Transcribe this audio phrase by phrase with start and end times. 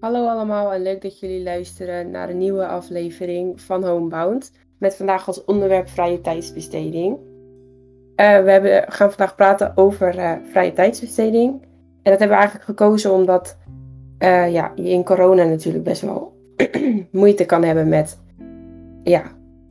[0.00, 4.52] Hallo allemaal en leuk dat jullie luisteren naar een nieuwe aflevering van Homebound.
[4.78, 7.16] Met vandaag als onderwerp vrije tijdsbesteding.
[7.16, 11.50] Uh, we hebben, gaan vandaag praten over uh, vrije tijdsbesteding.
[12.02, 13.56] En dat hebben we eigenlijk gekozen omdat
[14.18, 16.36] uh, ja, je in corona natuurlijk best wel
[17.10, 18.18] moeite kan hebben met
[19.02, 19.22] ja,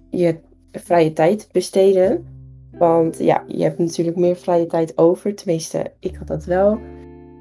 [0.10, 0.40] je
[0.72, 2.28] vrije tijd besteden.
[2.72, 5.36] Want ja, je hebt natuurlijk meer vrije tijd over.
[5.36, 6.80] Tenminste, ik had dat wel.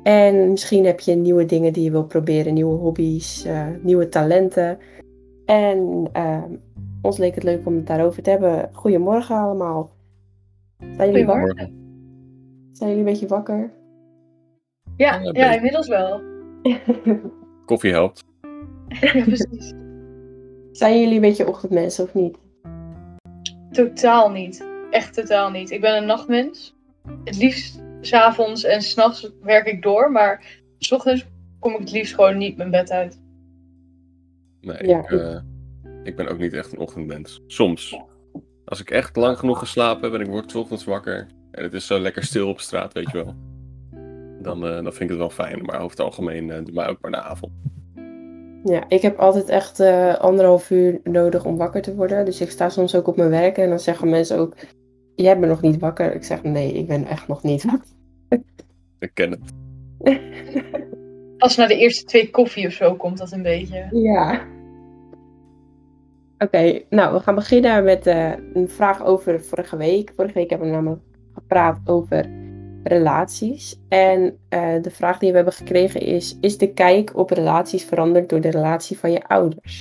[0.06, 4.78] En misschien heb je nieuwe dingen die je wil proberen, nieuwe hobby's, uh, nieuwe talenten.
[5.44, 6.42] En uh,
[7.02, 8.70] ons leek het leuk om het daarover te hebben.
[8.72, 9.90] Goedemorgen allemaal.
[10.96, 11.54] Zijn jullie wakker?
[12.72, 13.70] Zijn jullie een beetje wakker?
[14.96, 16.20] Ja, ja, ja inmiddels wel.
[17.66, 18.24] Koffie helpt.
[19.00, 19.74] ja, precies.
[20.72, 22.38] Zijn jullie een beetje ochtendmensen of niet?
[23.70, 24.66] Totaal niet.
[24.90, 25.70] Echt totaal niet.
[25.70, 26.74] Ik ben een nachtmens.
[27.24, 31.26] Het liefst s'avonds en s'nachts werk ik door, maar s ochtends
[31.58, 33.20] kom ik het liefst gewoon niet mijn bed uit.
[34.60, 34.98] Nee, ja.
[34.98, 35.38] ik, uh,
[36.02, 37.42] ik ben ook niet echt een ochtendmens.
[37.46, 38.00] Soms.
[38.64, 41.86] Als ik echt lang genoeg geslapen heb en ik word ochtends wakker en het is
[41.86, 43.34] zo lekker stil op straat, weet je wel.
[44.42, 46.88] Dan, uh, dan vind ik het wel fijn, maar over het algemeen uh, doe mij
[46.88, 47.52] ook maar de avond.
[48.64, 52.24] Ja, ik heb altijd echt uh, anderhalf uur nodig om wakker te worden.
[52.24, 54.54] Dus ik sta soms ook op mijn werk en dan zeggen mensen ook:
[55.14, 56.14] Jij bent nog niet wakker.
[56.14, 57.88] Ik zeg: Nee, ik ben echt nog niet wakker.
[58.98, 59.52] Ik ken het.
[61.38, 63.88] Als na de eerste twee koffie of zo komt dat een beetje.
[63.90, 64.46] Ja.
[66.38, 70.12] Oké, okay, nou, we gaan beginnen met uh, een vraag over vorige week.
[70.16, 71.02] Vorige week hebben we namelijk
[71.34, 72.30] gepraat over
[72.84, 73.80] relaties.
[73.88, 78.28] En uh, de vraag die we hebben gekregen is: Is de kijk op relaties veranderd
[78.28, 79.80] door de relatie van je ouders?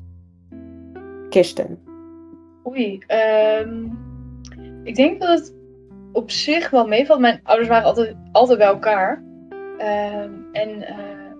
[1.29, 1.79] Kirsten.
[2.67, 2.99] Oei,
[3.61, 3.97] um,
[4.83, 5.54] ik denk dat het
[6.15, 7.19] op zich wel meevalt.
[7.19, 9.23] Mijn ouders waren altijd, altijd bij elkaar.
[9.77, 11.33] Uh, en uh,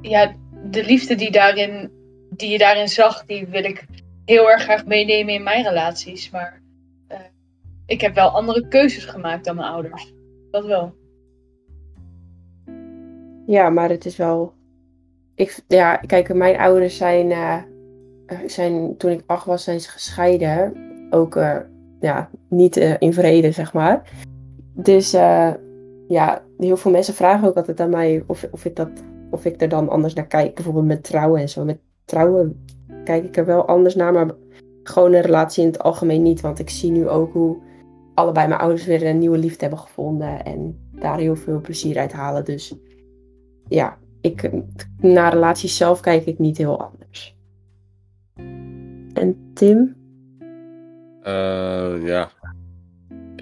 [0.00, 0.34] ja,
[0.70, 1.90] de liefde die, daarin,
[2.30, 3.84] die je daarin zag, die wil ik
[4.24, 6.30] heel erg graag meenemen in mijn relaties.
[6.30, 6.62] Maar
[7.08, 7.18] uh,
[7.86, 10.12] ik heb wel andere keuzes gemaakt dan mijn ouders.
[10.50, 10.94] Dat wel.
[13.46, 14.54] Ja, maar het is wel.
[15.34, 17.62] Ik, ja, kijk, mijn ouders zijn, uh,
[18.46, 18.96] zijn.
[18.96, 20.74] Toen ik acht was, zijn ze gescheiden.
[21.10, 21.34] Ook
[22.00, 24.10] ja, niet uh, in vrede, zeg maar.
[24.74, 25.50] Dus uh,
[26.08, 28.90] ja, heel veel mensen vragen ook altijd aan mij of, of, ik dat,
[29.30, 30.54] of ik er dan anders naar kijk.
[30.54, 31.64] Bijvoorbeeld met trouwen en zo.
[31.64, 32.64] Met trouwen
[33.04, 34.30] kijk ik er wel anders naar, maar
[34.82, 36.40] gewoon een relatie in het algemeen niet.
[36.40, 37.56] Want ik zie nu ook hoe
[38.14, 42.12] allebei mijn ouders weer een nieuwe liefde hebben gevonden en daar heel veel plezier uit
[42.12, 42.44] halen.
[42.44, 42.74] Dus
[43.68, 44.50] ja, ik,
[45.00, 47.36] naar relaties zelf kijk ik niet heel anders.
[49.12, 49.94] En Tim?
[51.26, 52.30] Uh, ja.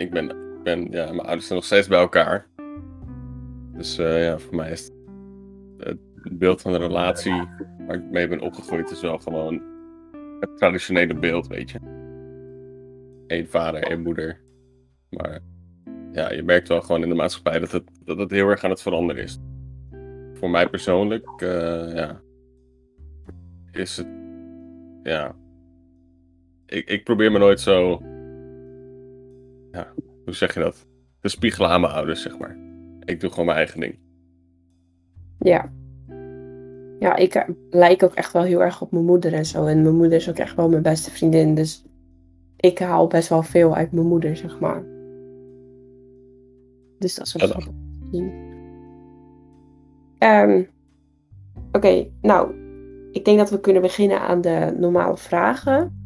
[0.00, 2.47] Ik ben, ben, ja, mijn ouders zijn nog steeds bij elkaar.
[3.72, 4.91] Dus uh, ja, voor mij is
[5.78, 5.99] het,
[6.38, 7.49] beeld van de relatie
[7.87, 9.62] waar ik mee ben opgegroeid is wel gewoon
[10.41, 11.78] het traditionele beeld, weet je.
[13.27, 14.41] Eén vader, één moeder.
[15.10, 15.41] Maar
[16.12, 18.83] ja, je merkt wel gewoon in de maatschappij dat het, dat heel erg aan het
[18.83, 19.39] veranderen is.
[20.34, 22.21] Voor mij persoonlijk, uh, ja,
[23.71, 24.09] is het,
[25.03, 25.37] ja,
[26.66, 28.03] ik, ik probeer me nooit zo.
[29.73, 29.93] Ja,
[30.25, 30.87] hoe zeg je dat?
[31.21, 32.57] Te spiegelen aan mijn ouders, zeg maar.
[33.05, 33.99] Ik doe gewoon mijn eigen ding.
[35.39, 35.73] Ja.
[36.99, 39.67] Ja, ik uh, lijk ook echt wel heel erg op mijn moeder en zo.
[39.67, 41.55] En mijn moeder is ook echt wel mijn beste vriendin.
[41.55, 41.85] Dus
[42.57, 44.83] ik haal best wel veel uit mijn moeder, zeg maar.
[46.99, 47.73] Dus dat is wel grappig
[50.19, 50.69] um,
[51.67, 52.55] Oké, okay, nou.
[53.13, 56.00] Ik denk dat we kunnen beginnen aan de normale vragen.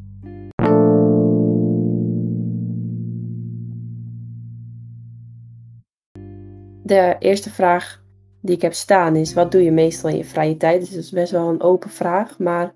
[6.94, 8.03] De eerste vraag
[8.41, 10.81] die ik heb staan is: wat doe je meestal in je vrije tijd?
[10.81, 12.75] Dus dat is best wel een open vraag, maar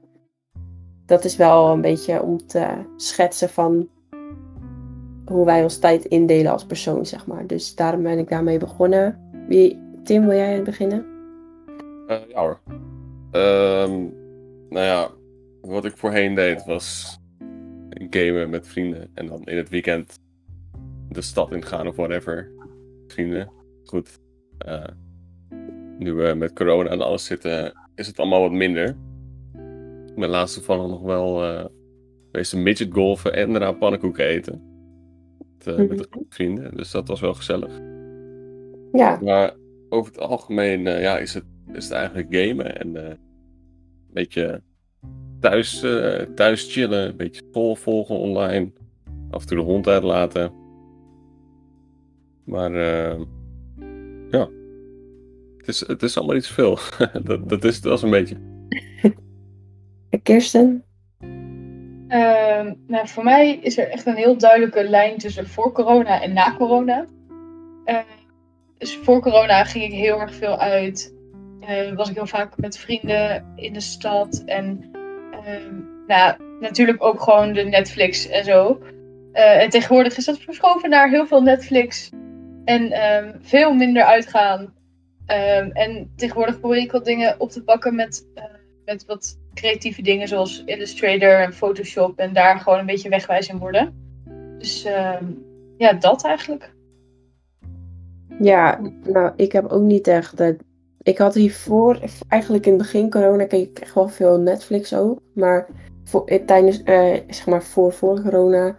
[1.06, 3.88] dat is wel een beetje om te schetsen van
[5.24, 7.46] hoe wij ons tijd indelen als persoon, zeg maar.
[7.46, 9.30] Dus daarom ben ik daarmee begonnen.
[9.48, 11.06] Wie, Tim, wil jij beginnen?
[12.06, 12.60] Uh, ja hoor.
[13.32, 14.14] Um,
[14.68, 15.10] nou ja,
[15.60, 17.18] wat ik voorheen deed was
[18.10, 20.18] gamen met vrienden en dan in het weekend
[21.08, 22.50] de stad ingaan of whatever.
[23.06, 23.50] Vrienden
[23.88, 24.18] goed,
[24.66, 24.84] uh,
[25.98, 28.88] nu we met corona en alles zitten, is het allemaal wat minder.
[30.06, 31.64] Ik ben laatst toevallig nog wel uh,
[32.30, 34.62] geweest midget golfen en daarna pannenkoeken eten.
[35.38, 37.80] Met, uh, met de vrienden, dus dat was wel gezellig.
[38.92, 39.18] Ja.
[39.22, 39.54] Maar
[39.88, 43.18] over het algemeen ja, is, het, is het eigenlijk gamen en een
[44.12, 44.62] beetje
[45.40, 45.80] thuis,
[46.34, 48.72] thuis chillen, een beetje vol volgen online.
[49.30, 50.52] Af en toe de hond uitlaten.
[52.44, 52.72] Maar
[54.30, 54.48] ja.
[55.56, 56.78] Het is, het is allemaal iets veel.
[57.24, 58.36] dat, dat is het wel een beetje.
[60.22, 60.84] Kirsten?
[62.08, 66.32] Ehm, nou, voor mij is er echt een heel duidelijke lijn tussen voor corona en
[66.32, 67.06] na corona.
[67.84, 67.98] Eh,
[68.78, 71.14] dus voor corona ging ik heel erg veel uit.
[71.60, 74.42] Eh, was ik heel vaak met vrienden in de stad.
[74.46, 74.90] En
[75.30, 75.74] ehm,
[76.06, 78.80] nou, natuurlijk ook gewoon de Netflix en zo.
[79.32, 82.10] Eh, en tegenwoordig is dat verschoven naar heel veel Netflix.
[82.68, 84.74] En ehm, veel minder uitgaan.
[85.26, 88.26] Ehm, en tegenwoordig probeer ik wat dingen op te pakken met,
[88.84, 92.18] met wat creatieve dingen zoals Illustrator en Photoshop.
[92.18, 93.94] En daar gewoon een beetje wegwijs in worden.
[94.58, 94.82] Dus
[95.78, 96.72] ja, dat eigenlijk.
[98.40, 100.36] Ja, nou, ik heb ook niet echt.
[100.36, 100.56] Dat...
[101.02, 105.20] Ik had hiervoor, eigenlijk in het begin corona, keek ik echt wel veel Netflix ook.
[105.34, 105.66] Maar
[106.04, 108.76] voor, eh, tijdens, eh, zeg maar voor, voor corona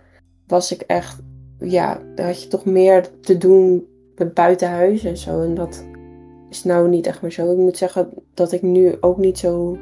[0.47, 1.21] was ik echt,
[1.59, 5.41] ja, daar had je toch meer te doen met buitenhuis en zo.
[5.41, 5.85] En dat
[6.49, 7.51] is nou niet echt meer zo.
[7.51, 9.77] Ik moet zeggen dat ik nu ook niet zo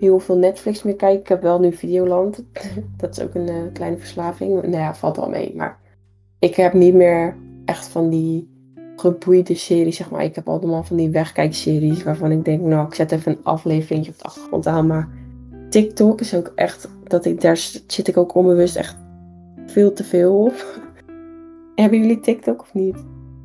[0.00, 1.20] heel veel Netflix meer kijk.
[1.20, 2.44] Ik heb wel nu Videoland.
[2.96, 4.62] dat is ook een uh, kleine verslaving.
[4.62, 5.52] Nou ja, valt wel mee.
[5.56, 5.78] Maar
[6.38, 8.56] ik heb niet meer echt van die
[8.96, 10.24] geboeide series, zeg maar.
[10.24, 14.08] Ik heb allemaal van die wegkijkseries waarvan ik denk, nou, ik zet even een aflevering
[14.08, 14.86] op de achtergrond aan.
[14.86, 15.08] Maar
[15.68, 17.56] TikTok is ook echt, dat ik, daar
[17.86, 18.96] zit ik ook onbewust echt
[19.66, 20.87] veel te veel op.
[21.80, 23.04] Hebben jullie TikTok of niet?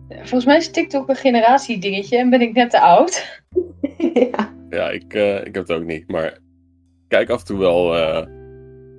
[0.09, 3.41] Volgens mij is TikTok een generatiedingetje en ben ik net te oud.
[4.31, 6.11] ja, ja ik, uh, ik heb het ook niet.
[6.11, 6.39] Maar
[7.07, 8.25] kijk af en toe wel uh,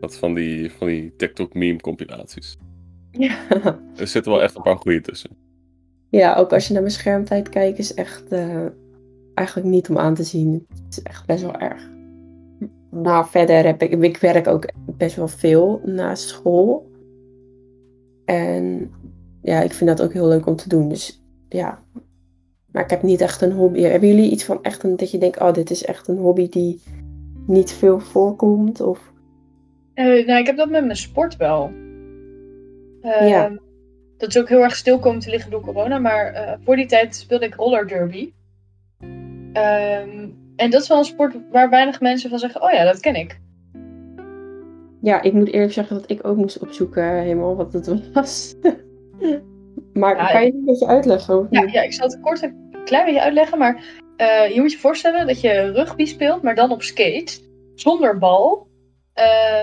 [0.00, 2.56] wat van die, van die TikTok meme compilaties.
[3.10, 3.36] Ja.
[3.96, 5.30] Er zitten wel echt een paar goede tussen.
[6.10, 8.66] Ja, ook als je naar mijn schermtijd kijkt, is echt uh,
[9.34, 10.66] eigenlijk niet om aan te zien.
[10.68, 11.90] Het is echt best wel erg.
[12.90, 16.92] Nou, verder heb ik, ik werk ook best wel veel na school.
[18.24, 18.90] En
[19.44, 20.88] ja, ik vind dat ook heel leuk om te doen.
[20.88, 21.82] Dus ja,
[22.72, 23.80] maar ik heb niet echt een hobby.
[23.80, 26.48] Hebben jullie iets van echt een, dat je denkt, oh, dit is echt een hobby
[26.48, 26.82] die
[27.46, 28.80] niet veel voorkomt?
[28.80, 29.12] Of...
[29.94, 31.70] Uh, nou, ik heb dat met mijn sport wel.
[33.02, 33.44] Uh, ja.
[33.44, 33.56] Ehm,
[34.16, 35.98] dat is ook heel erg stil komen te liggen door corona.
[35.98, 38.32] Maar uh, voor die tijd speelde ik roller derby.
[39.00, 43.00] Um, en dat is wel een sport waar weinig mensen van zeggen: Oh ja, dat
[43.00, 43.40] ken ik.
[45.00, 48.54] Ja, ik moet eerlijk zeggen dat ik ook moest opzoeken helemaal wat het was.
[49.92, 51.46] maar kan je het een beetje uitleggen?
[51.50, 53.58] Ja, ja, ik zal het kort een klein beetje uitleggen.
[53.58, 53.84] Maar
[54.16, 57.38] uh, je moet je voorstellen dat je rugby speelt, maar dan op skate.
[57.74, 58.66] Zonder bal.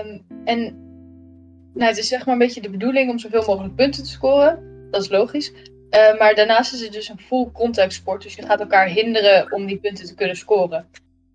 [0.04, 0.80] Um, en
[1.74, 4.86] nou, het is zeg maar een beetje de bedoeling om zoveel mogelijk punten te scoren.
[4.90, 5.52] Dat is logisch.
[5.90, 8.22] Uh, maar daarnaast is het dus een full contact sport.
[8.22, 10.88] Dus je gaat elkaar hinderen om die punten te kunnen scoren.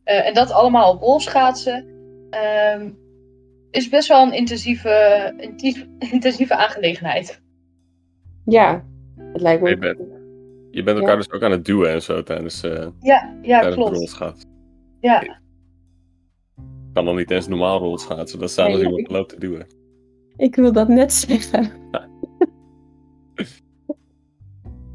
[0.06, 1.86] Uh, en dat allemaal op rolschaatsen.
[2.32, 2.90] Uh,
[3.72, 5.34] is best wel een intensieve,
[6.12, 7.42] intensieve aangelegenheid.
[8.50, 8.86] Ja,
[9.18, 9.70] het lijkt me.
[9.70, 10.00] Je bent,
[10.72, 13.76] je bent elkaar dus ook aan het duwen en zo tijdens, uh, ja, ja, tijdens
[13.76, 13.96] klopt.
[13.96, 14.50] rolschaatsen.
[15.02, 15.22] Ja.
[15.22, 18.40] Ik kan dan niet eens normaal rolschaatsen.
[18.40, 19.68] Dat staat nee, als iemand loopt te duwen.
[20.38, 21.72] Ik wil dat net zeggen.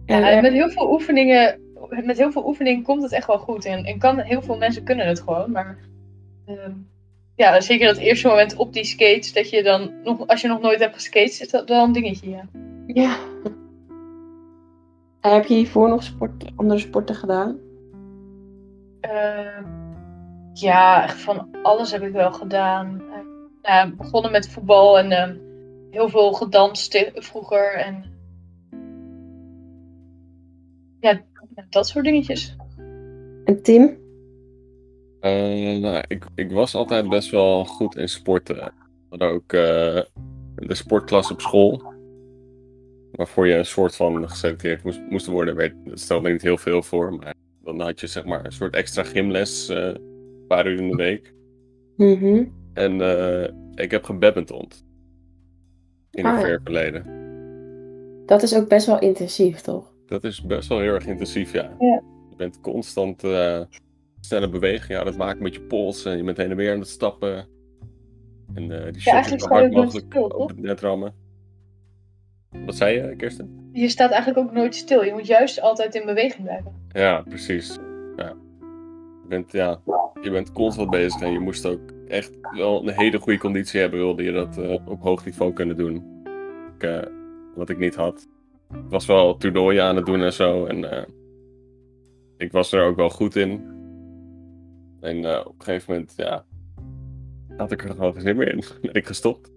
[0.06, 1.60] Ja, en met heel veel oefeningen,
[2.04, 3.64] met heel veel oefeningen komt het echt wel goed.
[3.64, 5.50] En, en kan, heel veel mensen kunnen het gewoon.
[5.50, 5.78] Maar
[6.48, 6.56] uh,
[7.36, 10.60] ja, zeker dat eerste moment op die skates, dat je dan nog, als je nog
[10.60, 12.48] nooit hebt geskate, is dat wel een dingetje, ja.
[12.94, 13.16] Ja.
[15.20, 17.58] En heb je hiervoor nog sport, andere sporten gedaan?
[19.00, 19.66] Uh,
[20.52, 23.02] ja, echt van alles heb ik wel gedaan
[23.62, 25.36] uh, begonnen met voetbal en uh,
[25.90, 27.74] heel veel gedanst vroeger.
[27.74, 28.04] En
[31.00, 31.20] ja,
[31.70, 32.56] dat soort dingetjes.
[33.44, 34.00] En Tim?
[35.20, 38.56] Uh, nou, ik, ik was altijd best wel goed in sporten.
[38.56, 38.72] We
[39.08, 41.91] hadden ook de sportklas op school.
[43.12, 45.56] Waarvoor je een soort van geselecteerd moest, moest worden.
[45.56, 47.14] Weet, dat stelde niet heel veel voor.
[47.14, 49.68] Maar dan had je zeg maar een soort extra gymles.
[49.68, 51.34] een paar uur in de week.
[51.96, 52.44] Mhm.
[52.72, 54.84] En uh, ik heb gebadmintond.
[56.10, 57.06] In een ah, ver verleden.
[58.26, 59.92] Dat is ook best wel intensief, toch?
[60.06, 61.76] Dat is best wel heel erg intensief, ja.
[61.78, 62.02] ja.
[62.30, 63.60] Je bent constant uh,
[64.20, 66.04] snelle beweging aan het maken met je pols.
[66.04, 67.48] En je bent heen en weer aan het stappen.
[68.54, 71.21] En die ja, shot zo hard mogelijk op het net rammen.
[72.64, 73.70] Wat zei je, Kirsten?
[73.72, 75.04] Je staat eigenlijk ook nooit stil.
[75.04, 76.72] Je moet juist altijd in beweging blijven.
[76.88, 77.78] Ja, precies.
[78.16, 78.34] Ja.
[79.22, 79.80] Je, bent, ja,
[80.22, 83.98] je bent constant bezig en je moest ook echt wel een hele goede conditie hebben,
[83.98, 86.24] wilde je dat uh, op hoog niveau kunnen doen.
[86.76, 87.02] Ik, uh,
[87.54, 88.28] wat ik niet had.
[88.70, 90.66] Ik was wel toernooien aan het doen en zo.
[90.66, 91.02] En uh,
[92.36, 93.70] ik was er ook wel goed in.
[95.00, 96.44] En op een gegeven moment, ja,
[97.56, 98.62] had ik er gewoon geen zin meer in.
[98.82, 99.51] ben ik gestopt.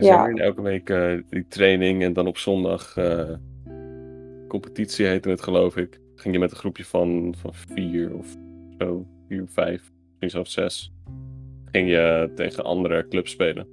[0.00, 0.28] Dus ja.
[0.28, 0.86] elke week
[1.30, 2.94] die training en dan op zondag
[4.50, 6.00] competitie heette het geloof ik.
[6.14, 8.36] Ging je met een groepje van, van vier of
[8.78, 10.92] zo vier, vijf, misschien zelfs zes,
[11.64, 13.66] ging je tegen andere clubs spelen.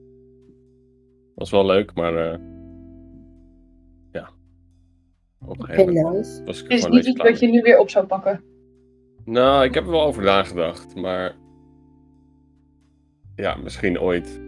[1.36, 2.39] Was wel leuk, maar eh,
[4.12, 4.29] ja.
[5.46, 8.43] Op een gegeven moment was ik niet iets wat je nu weer op zou pakken.
[9.25, 11.36] Nou, ik heb er wel over nagedacht, maar.
[13.36, 14.41] Ja, misschien ooit.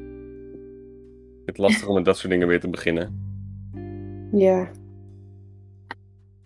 [1.50, 3.20] Het lastig om met dat soort dingen weer te beginnen.
[4.32, 4.68] Ja.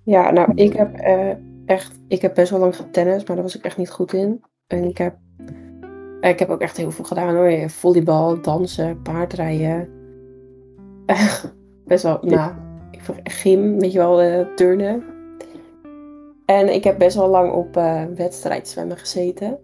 [0.04, 1.32] Ja, nou, ik heb eh,
[1.66, 4.44] echt, ik heb best wel lang getennist, maar daar was ik echt niet goed in.
[4.68, 5.18] En ik heb,
[6.22, 7.70] eh, ik heb ook echt heel veel gedaan hoor.
[7.70, 9.90] Volleybal, dansen, paardrijden.
[11.86, 12.54] best wel, nou,
[12.92, 15.04] ik gym, weet je wel, eh, turnen.
[16.46, 19.60] En ik heb best wel lang op eh wedstrijdzwemmen gezeten.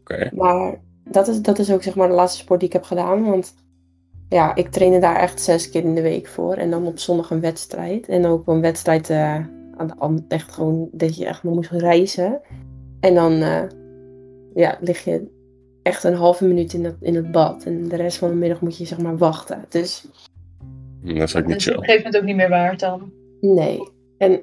[0.00, 0.30] Oké.
[0.34, 3.24] Maar dat is, dat is ook zeg maar de laatste sport die ik heb gedaan.
[3.24, 3.54] Want
[4.32, 6.54] ja, ik trainde daar echt zes keer in de week voor.
[6.54, 8.08] En dan op zondag een wedstrijd.
[8.08, 9.34] En ook een wedstrijd eh,
[9.76, 12.40] aan de an- echt gewoon dat je echt nog moest reizen.
[13.00, 13.62] En dan eh,
[14.54, 15.26] ja, lig je
[15.82, 17.64] echt een halve minuut in het, in het bad.
[17.64, 19.64] En de rest van de middag moet je zeg maar wachten.
[19.68, 20.06] Dus
[21.02, 22.80] Hm, Dat is ook Dat niet is op een gegeven moment ook niet meer waard
[22.80, 23.12] dan.
[23.40, 23.88] nee.
[24.18, 24.42] En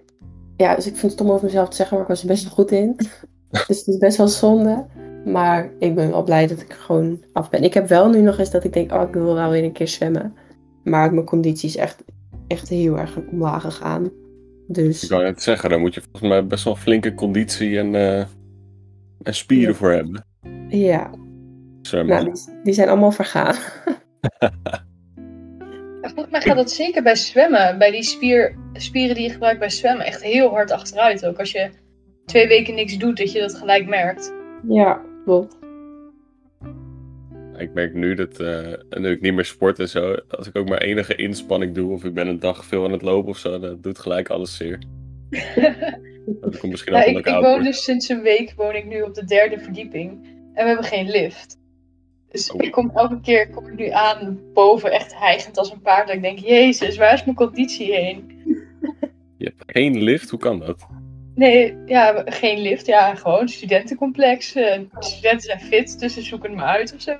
[0.57, 2.43] ja, dus ik vind het stom over mezelf te zeggen, maar ik was er best
[2.43, 2.95] wel goed in.
[3.67, 4.85] dus het is best wel zonde.
[5.25, 7.63] Maar ik ben wel blij dat ik er gewoon af ben.
[7.63, 9.71] Ik heb wel nu nog eens dat ik denk, oh, ik wil wel weer een
[9.71, 10.33] keer zwemmen.
[10.83, 12.03] Maar mijn conditie is echt,
[12.47, 14.09] echt heel erg omlaag gegaan.
[14.67, 17.95] Dus Ik kan het zeggen, daar moet je volgens mij best wel flinke conditie en,
[17.95, 18.19] eh,
[19.23, 19.75] en spieren Ja.
[19.79, 20.25] voor hebben.
[20.67, 21.09] ja,
[21.81, 22.15] Zwemmen.
[22.15, 23.55] nou, die, die zijn allemaal vergaan.
[26.01, 27.77] En volgens mij gaat dat zeker bij zwemmen.
[27.77, 30.05] Bij die spier, spieren die je gebruikt bij zwemmen.
[30.05, 31.39] Echt heel hard achteruit ook.
[31.39, 31.69] Als je
[32.25, 34.33] twee weken niks doet, dat je dat gelijk merkt.
[34.67, 35.01] ja,
[37.57, 40.69] Ik merk nu dat, eh, nu ik niet meer sport en zo, als ik ook
[40.69, 43.59] maar enige inspanning doe, of ik ben een dag veel aan het lopen of zo,
[43.59, 44.79] dat doet gelijk alles zeer.
[46.41, 49.13] Dat komt misschien ook ik, ik woon dus sinds een week woon ik nu op
[49.13, 50.11] de derde verdieping.
[50.53, 51.57] En we hebben geen lift.
[52.31, 52.63] Dus Oh.
[52.63, 56.07] ik kom elke keer kom ik nu aan boven, echt hijgend als een paard.
[56.07, 58.37] Dat ik denk, jezus, waar is mijn conditie heen?
[59.37, 60.87] Je hebt geen lift, hoe kan dat?
[61.39, 62.85] Nee, ja, geen lift.
[62.85, 64.55] Ja, gewoon studentencomplex.
[64.55, 67.15] Eh, studenten zijn fit, dus ze zoeken me uit of zo.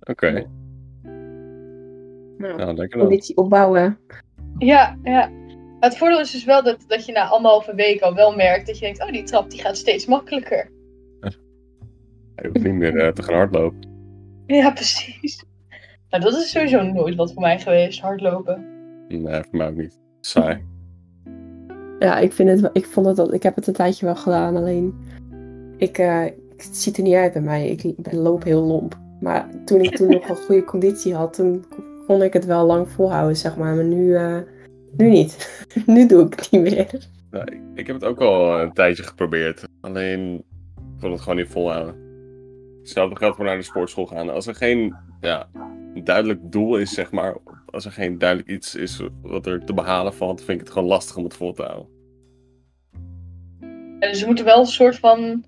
[0.00, 0.46] Oké,
[2.38, 3.06] Nou, nou lekker dan.
[3.06, 3.98] conditie opbouwen.
[4.58, 5.30] Ja, ja.
[5.80, 8.78] Het voordeel is dus wel dat, dat je na anderhalve week al wel merkt dat
[8.78, 10.70] je denkt, oh die trap die gaat steeds makkelijker.
[12.36, 13.88] Je hoeft niet meer eh, te gaan hardlopen.
[14.46, 15.44] Ja, precies.
[16.10, 18.66] Nou, dat is sowieso nooit wat voor mij geweest, hardlopen.
[19.08, 20.00] Nee, voor mij ook niet.
[20.20, 20.74] Saai.
[21.98, 24.56] Ja, ik, vind het, ik, vond het, al- ik heb het een tijdje wel gedaan,
[24.56, 24.94] alleen
[25.76, 26.22] ik, eh,
[26.56, 27.68] het ziet er niet uit bij mij.
[27.68, 28.98] Ik ben- loop heel lomp.
[29.20, 31.64] Maar toen ik toen nog een goede conditie had, toen
[32.06, 33.74] kon ik het wel lang volhouden, zeg maar.
[33.74, 34.38] Maar nu, eh,
[34.96, 35.64] nu niet.
[35.86, 37.08] nu doe ik het niet meer.
[37.30, 39.64] Nou, ik, ik heb het ook al een tijdje geprobeerd.
[39.80, 40.34] Alleen,
[40.76, 41.94] ik kon het gewoon niet volhouden.
[42.80, 44.30] Hetzelfde geldt voor naar de sportschool gaan.
[44.30, 45.48] Als er geen ja,
[46.04, 47.36] duidelijk doel is, zeg maar.
[47.66, 50.88] Als er geen duidelijk iets is wat er te behalen valt, vind ik het gewoon
[50.88, 51.88] lastig om het vol te houden.
[53.98, 55.44] En dus er moet wel een soort van.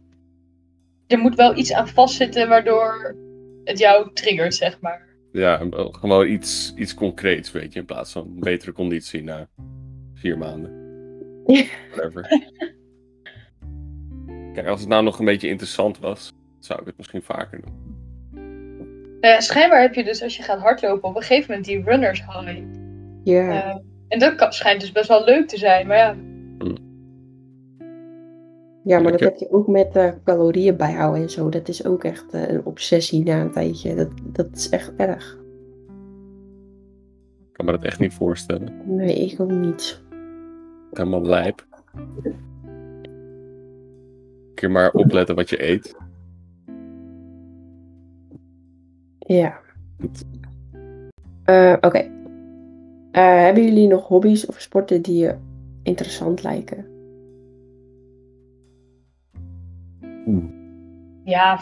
[1.06, 3.16] Er moet wel iets aan vastzitten waardoor
[3.64, 5.06] het jou triggert, zeg maar.
[5.32, 7.78] Ja, gewoon iets, iets concreets, weet je.
[7.78, 9.48] In plaats van een betere conditie na
[10.14, 10.87] vier maanden.
[11.92, 12.42] Whatever.
[14.52, 17.88] Kijk, als het nou nog een beetje interessant was, zou ik het misschien vaker doen.
[19.20, 21.82] Nou ja, schijnbaar heb je dus als je gaat hardlopen op een gegeven moment die
[21.84, 22.62] runners high.
[23.25, 23.76] Ja, Eh,
[24.08, 25.87] en dat kan, schijnt dus best wel leuk te zijn.
[25.87, 26.16] Maar ja,
[28.84, 31.48] ja maar dat heb- je ook met eh, calorieën bijhouden en zo.
[31.48, 33.94] Dat is ook echt eh, een obsessie na een tijdje.
[33.94, 35.38] Dat, dat is echt erg.
[37.48, 38.72] Ik kan me dat echt niet voorstellen.
[38.84, 40.02] Nee, ik ook niet.
[40.92, 41.66] Helemaal lijp.
[41.94, 42.34] Een
[44.54, 45.96] keer maar opletten wat je eet.
[49.28, 49.61] Ja.
[51.44, 51.99] Eh, Oké.
[53.12, 55.37] Eh, hebben jullie nog hobby's of sporten die je
[55.82, 56.87] interessant lijken?
[61.25, 61.58] ja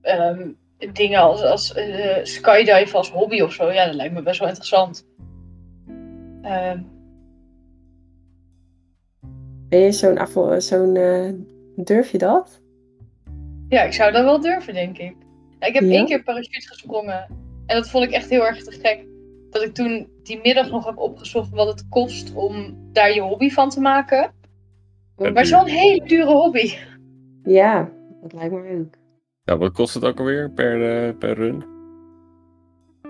[0.00, 0.50] ehm,
[0.92, 4.48] dingen als, als eh, skydive als hobby of zo, ja, dat lijkt me best wel
[4.48, 5.06] interessant.
[6.42, 6.82] Ehm,
[9.68, 11.32] Ben je zo'n zo'n eh,
[11.76, 12.60] durf je dat?
[13.68, 15.16] ja, ik zou dat wel durven, denk ik.
[15.64, 15.96] Ja, ik heb Ja?
[15.96, 17.26] één keer parachute gesprongen
[17.66, 19.06] en dat vond ik echt heel erg te gek.
[19.50, 23.50] Dat ik toen die middag nog heb opgezocht wat het kost om daar je hobby
[23.50, 24.32] van te maken.
[25.16, 26.72] Maar een hele dure hobby.
[27.42, 27.90] Ja,
[28.22, 28.94] dat lijkt me ook.
[29.44, 31.64] Ja, wat kost het ook alweer per, eh, per run?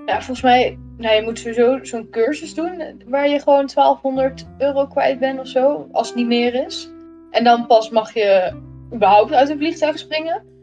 [0.06, 4.86] Ja, volgens mij, nou, je moet sowieso zo'n cursus doen waar je gewoon 1200 euro
[4.86, 6.90] kwijt bent of zo, als het niet meer is.
[7.30, 8.60] En dan pas mag je
[8.94, 10.53] überhaupt uit een vliegtuig springen.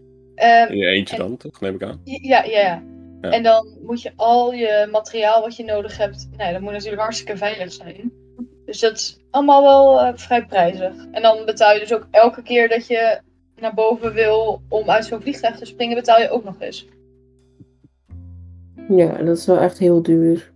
[0.42, 1.62] Ehm, In je eentje En- dan, toch?
[1.62, 2.02] Neem ik aan.
[2.04, 2.84] ja, ja, ja.
[3.22, 3.30] Ja.
[3.30, 7.02] En dan moet je al je materiaal wat je nodig hebt, nou, dat moet natuurlijk
[7.02, 8.12] hartstikke veilig zijn.
[8.66, 10.94] Dus dat is allemaal wel eh, vrij prijzig.
[11.12, 13.20] En dan betaal je dus ook elke keer dat je
[13.56, 16.88] naar boven wil om uit zo'n vliegtuig te springen, betaal je ook nog eens.
[18.90, 20.52] Ja, dat is wel echt heel duur.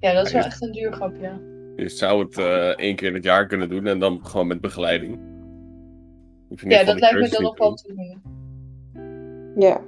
[0.00, 1.30] Ja, dat is wel echt een duur grapje.
[1.76, 4.60] Je zou het eh, één keer in het jaar kunnen doen en dan gewoon met
[4.60, 5.18] begeleiding.
[6.48, 8.22] Ja, dat lijkt me dan niet nog te wel doen.
[9.56, 9.80] Ja.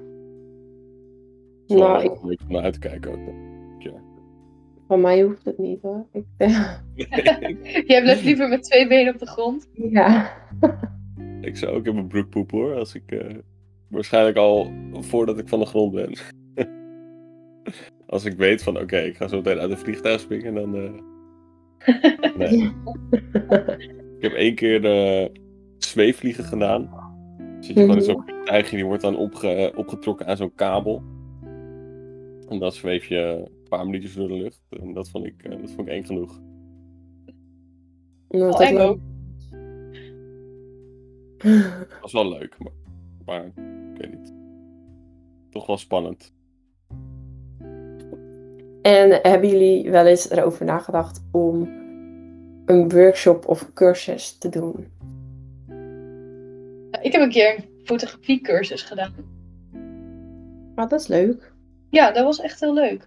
[1.66, 3.35] Nou, ik, om een beetje van uit te kijken ook.
[4.87, 6.06] van mij hoeft het niet hoor.
[6.12, 6.25] Ik,
[7.87, 9.68] Jij blijft liever met twee benen op de grond.
[9.73, 10.32] ja.
[11.40, 12.75] ik zou ook in mijn broek poepen hoor.
[12.75, 13.35] Als ik, eh,
[13.88, 16.12] waarschijnlijk al voordat ik van de grond ben.
[18.06, 20.75] als ik weet van oké, ik ga zo meteen uit een vliegtuig springen, dan.
[20.76, 22.73] eh, nee.
[24.16, 25.30] Ik heb één keer de
[25.78, 27.05] zweefvliegen gedaan.
[27.66, 31.02] Zit je gewoon in zo'n vliegtuigje, die wordt dan opge- opgetrokken aan zo'n kabel.
[32.49, 34.61] En dan zweef je een paar minuutjes door de lucht.
[34.70, 36.40] En dat vond ik, eh, dat vond ik eng genoeg.
[38.28, 38.99] Nou, Wel dat eng ook.
[41.88, 42.73] Dat was wel leuk, maar,
[43.25, 43.44] maar
[43.94, 44.35] ik weet niet.
[45.50, 46.35] Toch wel spannend.
[48.82, 51.68] En hebben jullie wel eens erover nagedacht om
[52.66, 54.87] een workshop of cursus te doen?
[57.06, 59.14] Ik heb een keer een fotografiecursus gedaan.
[60.75, 61.52] Ah, dat is leuk.
[61.90, 63.06] Ja, dat was echt heel leuk.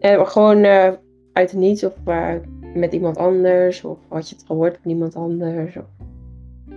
[0.00, 0.92] En gewoon eh,
[1.32, 2.34] uit het niets of eh,
[2.74, 3.84] met iemand anders?
[3.84, 5.76] Of had je het gehoord van iemand anders?
[5.76, 5.84] Of...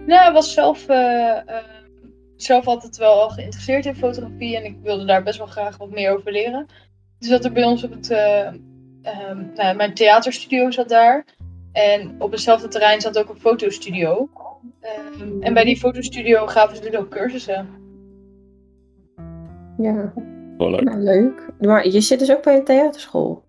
[0.05, 1.63] Nou, ik was zelf, eh, eh,
[2.35, 5.89] zelf altijd wel al geïnteresseerd in fotografie en ik wilde daar best wel graag wat
[5.89, 6.65] meer over leren.
[7.19, 8.47] Dus dat er bij ons op het, eh,
[9.01, 11.25] ehm, nou, mijn theaterstudio zat daar.
[11.71, 14.29] En op hetzelfde terrein zat ook een fotostudio.
[14.83, 17.67] Ehm, en bij die fotostudio gaven ze dus ook cursussen.
[19.77, 20.13] Ja,
[20.57, 20.83] Wel leuk.
[20.83, 21.47] nou, leuk.
[21.59, 23.43] Maar je zit dus ook bij een theaterschool?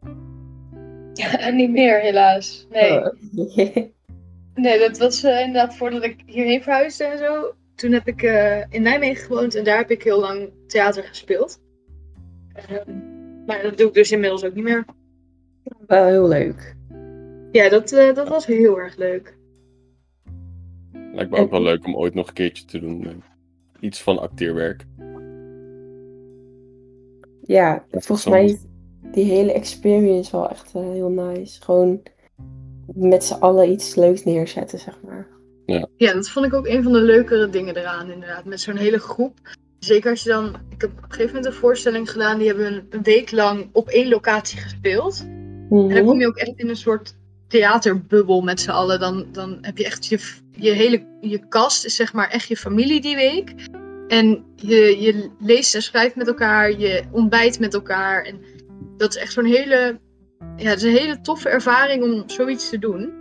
[1.12, 2.66] Ja, niet meer helaas.
[2.70, 3.08] Nee, Oh.
[4.54, 7.52] nee dat was eh, inderdaad voordat ik hierheen verhuisde en zo.
[7.74, 11.60] Toen heb ik eh, in Nijmegen gewoond en daar heb ik heel lang theater gespeeld.
[12.54, 12.90] Ehm,
[13.46, 14.84] maar dat doe ik dus inmiddels ook niet meer.
[15.86, 16.76] wel heel leuk.
[17.52, 19.36] Ja, dat, eh, dat was heel erg leuk.
[21.14, 23.04] Lijkt me ook wel leuk om ooit nog een keertje te doen.
[23.06, 23.10] eh,
[23.80, 24.84] Iets van acteerwerk.
[27.42, 28.56] Ja, volgens mij is
[29.12, 31.62] die hele experience wel echt eh, heel nice.
[31.62, 32.02] Gewoon
[32.94, 35.26] met z'n allen iets leuks neerzetten, zeg maar.
[35.96, 38.44] Ja, dat vond ik ook een van de leukere dingen eraan, inderdaad.
[38.44, 39.38] Met zo'n hele groep.
[39.78, 40.46] Zeker als je dan.
[40.70, 42.38] Ik heb op een gegeven moment een voorstelling gedaan.
[42.38, 45.20] Die hebben een, een week lang op één locatie gespeeld.
[45.20, 46.04] En dan Mhm.
[46.04, 47.16] kom je ook echt in een soort
[47.58, 49.00] theaterbubbel met z'n allen.
[49.00, 50.18] Dan, dan heb je echt je,
[50.50, 53.54] je hele je kast, is zeg maar echt je familie die week.
[54.08, 58.24] En je, je leest en schrijft met elkaar, je ontbijt met elkaar.
[58.24, 58.40] En
[58.96, 59.98] dat is echt zo'n hele,
[60.56, 63.12] ja, het is een hele toffe ervaring om zoiets te doen.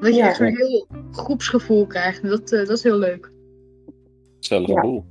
[0.00, 0.26] Dat je Ja.
[0.28, 2.22] echt zo'n heel groepsgevoel krijgt.
[2.22, 3.30] En dat, eh, dat is heel leuk.
[4.40, 4.80] Ja.
[4.80, 5.04] boel.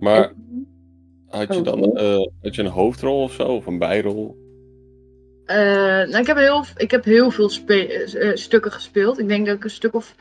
[0.00, 0.32] Maar
[1.28, 1.64] had je Oh.
[1.64, 3.42] dan eh, had je een hoofdrol of zo?
[3.42, 4.36] Of een bijrol?
[5.48, 5.56] Eh,
[6.08, 9.18] nou, ik, heb heel, ik heb heel veel spe- eh, stukken gespeeld.
[9.18, 10.14] Ik denk dat ik een stuk of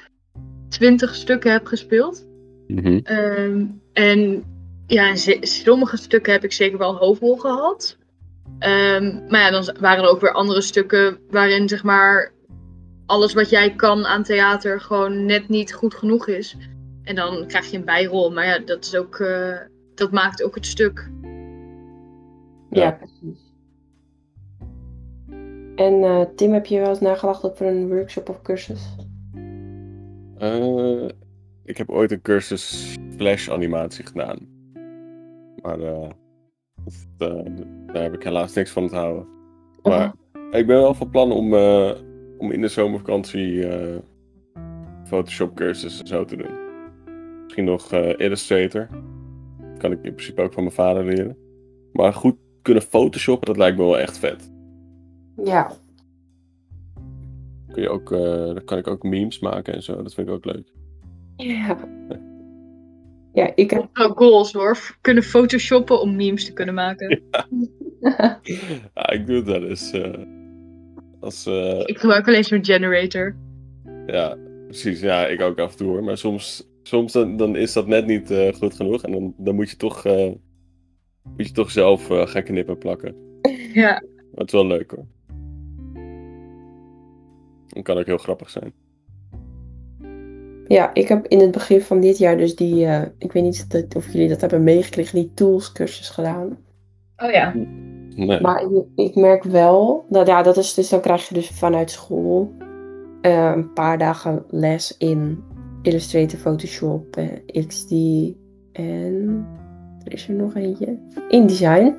[0.70, 2.26] twintig stukken heb gespeeld.
[3.04, 4.44] Ehm, en
[4.88, 7.98] ja, sommige stukken heb ik zeker wel een hoofdrol gehad.
[8.60, 12.32] Ehm, maar ja, dan waren er ook weer andere stukken waarin zeg maar
[13.06, 16.56] alles wat jij kan aan theater gewoon net niet goed genoeg is.
[17.04, 19.58] En dan krijg je een bijrol, maar ja, dat is ook, eh,
[19.96, 21.10] dat maakt ook het stuk.
[22.70, 22.92] Ja, Ja.
[22.92, 23.46] precies.
[25.78, 28.96] En eh, Tim, heb je wel eens nagedacht over een workshop of cursus?
[30.38, 31.08] Eh,
[31.64, 34.38] ik heb ooit een cursus flash animatie gedaan.
[35.62, 36.10] Maar eh,
[37.18, 39.28] daar heb ik helaas niks van onthouden.
[39.84, 40.14] Maar
[40.52, 41.54] ik ben wel van plan om,
[42.38, 43.66] om in de zomervakantie
[45.04, 46.52] Photoshop cursussen en zo te doen.
[47.44, 48.88] Misschien nog Illustrator.
[49.60, 51.38] Dat kan ik in principe ook van mijn vader leren.
[51.94, 54.56] Maar goed kunnen photoshoppen, dat lijkt me wel echt vet.
[55.44, 55.72] Ja,
[57.72, 60.04] Kun je ook, eh, dan kan ik ook memes maken en zo.
[60.04, 60.72] Dat vind ik ook leuk.
[61.36, 61.78] ja.
[63.34, 63.90] Ja, ik heb...
[63.94, 67.22] Ook goals hoor, kunnen photoshoppen om memes te kunnen maken.
[68.94, 69.92] Ja, ik doe het wel eens.
[69.92, 70.14] eh,
[71.20, 73.36] als, eh, Ik gebruik alleen zo'n generator.
[74.08, 75.00] ja, precies.
[75.00, 76.04] Ja, ik ook af en toe hoor.
[76.04, 79.04] Maar soms, soms dan, dan is dat net niet eh, goed genoeg.
[79.04, 80.32] En dan, dan moet je toch, eh,
[81.24, 83.16] moet je toch zelf eh, gaan knippen en plakken.
[83.74, 83.92] Ja.
[84.16, 85.06] Maar het is wel leuk hoor.
[87.78, 88.74] Dan kan ook heel grappig zijn.
[90.68, 93.88] Ja, ik heb in het begin van dit jaar dus die, eh, ik weet niet
[93.96, 96.58] of jullie dat hebben meegekregen, die tools cursus gedaan.
[97.18, 97.54] Oh ja.
[98.16, 98.42] Nee.
[98.42, 101.92] Maar ik, ik merk wel, dat, ja, dat is dus, dan krijg je dus vanuit
[101.92, 102.52] school
[103.22, 105.44] eh, een paar dagen les in
[105.82, 107.92] Illustrator, Photoshop, eh, XD
[108.72, 109.46] en
[110.04, 110.98] er is er nog eentje,
[111.30, 111.96] InDesign.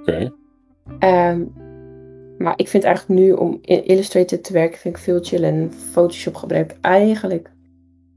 [0.00, 0.32] Oké.
[0.98, 1.42] Ehm,
[2.42, 5.44] maar ik vind eigenlijk nu om in Illustrator te werken, vind ik veel chill.
[5.44, 7.50] En Photoshop gebruik ik eigenlijk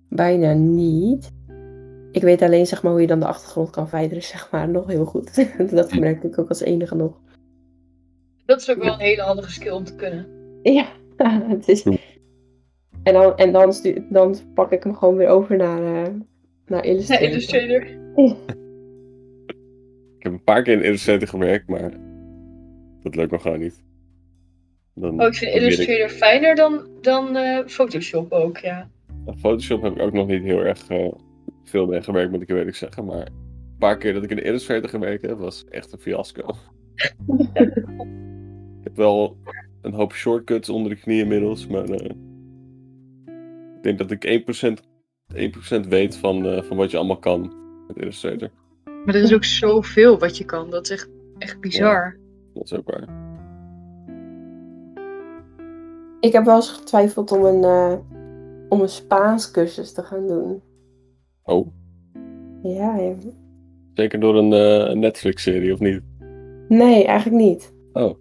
[0.09, 1.33] bijna niet.
[2.11, 4.87] Ik weet alleen zeg maar, hoe je dan de achtergrond kan verwijderen, zeg maar, nog
[4.87, 5.47] heel goed.
[5.71, 7.19] dat gebruik ik ook als enige nog.
[8.45, 10.27] Dat is ook wel een hele handige skill om te kunnen.
[10.63, 10.87] Ja,
[11.55, 11.83] het is...
[13.03, 16.13] En, dan, en dan, stu- dan pak ik hem gewoon weer over naar, eh,
[16.65, 17.27] naar Ja, Illustrator.
[17.27, 17.81] Illustrator.
[20.17, 21.91] Ik heb een paar keer in Illustrator gewerkt, maar
[23.01, 23.84] dat lukt me gewoon niet.
[24.95, 28.89] Dan Oh, ik vind Illustrator fijner dan, dan eh, Photoshop ook, ja.
[29.37, 31.11] Photoshop heb ik ook nog niet heel erg eh,
[31.63, 33.05] veel mee gewerkt, moet ik eerlijk zeggen.
[33.05, 36.47] Maar een paar keer dat ik in Illustrator gewerkt heb, was echt een fiasco.
[38.79, 39.37] ik heb wel
[39.81, 42.09] een hoop shortcuts onder de knie inmiddels, maar eh,
[43.75, 44.43] ik denk dat ik
[45.33, 47.53] 1%, 1% weet van, eh, van wat je allemaal kan
[47.87, 48.49] met Illustrator.
[49.05, 50.69] Maar er is ook zoveel wat je kan.
[50.69, 52.17] Dat is echt, echt bizar.
[52.53, 53.24] Dat is ook waar.
[56.25, 57.93] Ik heb wel eens getwijfeld om een, eh,
[58.69, 60.61] om een Spaans cursus te gaan doen.
[61.43, 61.67] Oh,
[62.63, 63.13] Ja, ja.
[63.93, 66.01] zeker door een eh, een Netflix-serie, of niet?
[66.67, 67.73] Nee, eigenlijk niet.
[67.93, 68.15] Oh.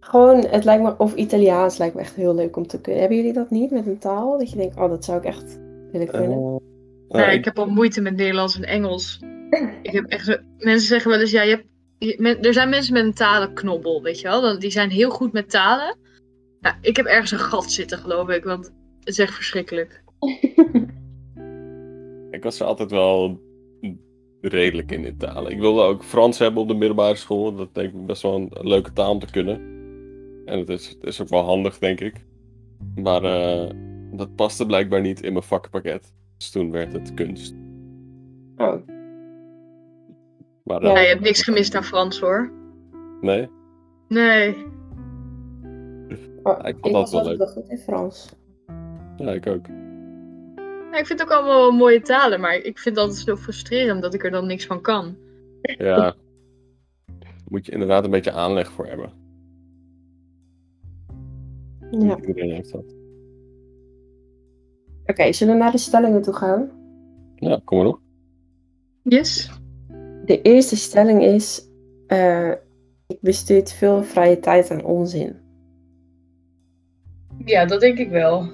[0.00, 3.00] Gewoon, het lijkt me, of Italiaans lijkt me echt heel leuk om te kunnen.
[3.00, 4.38] Hebben jullie dat niet met een taal?
[4.38, 5.60] Dat je denkt, oh, dat zou ik echt
[5.92, 6.30] willen kunnen.
[6.30, 6.56] Eh,
[7.08, 9.20] Nee, nou, ik heb al moeite met Nederlands en Engels.
[9.82, 10.36] Ik heb echt zo...
[10.58, 11.66] Mensen zeggen wel eens, ja, je hebt...
[11.98, 14.58] je- men- er zijn mensen met een talenknobbel, weet je wel.
[14.58, 15.96] Die zijn heel goed met talen.
[16.64, 18.44] Nou, ik heb ergens een gat zitten, geloof ik.
[18.44, 18.64] Want
[18.98, 20.02] het is echt verschrikkelijk.
[22.30, 23.40] Ik was er altijd wel
[24.40, 25.52] redelijk in in talen.
[25.52, 27.54] Ik wilde ook Frans hebben op de middelbare school.
[27.54, 29.54] Dat denk ik best wel een leuke taal om te kunnen.
[30.44, 32.24] En het is, het is ook wel handig, denk ik.
[32.94, 33.70] Maar eh,
[34.12, 36.12] dat paste blijkbaar niet in mijn vakkenpakket.
[36.36, 37.54] Dus toen werd het kunst.
[38.56, 38.86] Oh,
[40.64, 42.52] Maar, Ja, eh, Ja, je hebt niks gemist aan Frans, hoor.
[43.20, 43.48] Nee?
[44.08, 44.56] Nee.
[46.44, 47.38] Oh, ik vond ik dat was wel leuk.
[47.38, 48.34] wel goed in Frans.
[49.16, 49.66] Ja, ik ook.
[50.90, 52.40] Ja, ik vind het ook allemaal wel mooie talen.
[52.40, 55.16] Maar ik vind het altijd zo frustrerend dat ik er dan niks van kan.
[55.62, 56.14] Ja.
[57.50, 59.12] Moet je inderdaad een beetje aanleg voor hebben.
[61.90, 62.14] Ja.
[62.16, 62.94] Niet Iedereen heeft dat.
[65.06, 66.70] Oké, zullen we naar de stellingen toe gaan?
[67.36, 68.00] Ja, kom maar op.
[69.02, 69.50] Yes.
[70.24, 71.68] De eerste stelling is:
[72.06, 72.50] eh,
[73.06, 75.43] ik besteed veel vrije tijd aan onzin.
[77.44, 78.50] Ja, dat denk ik wel.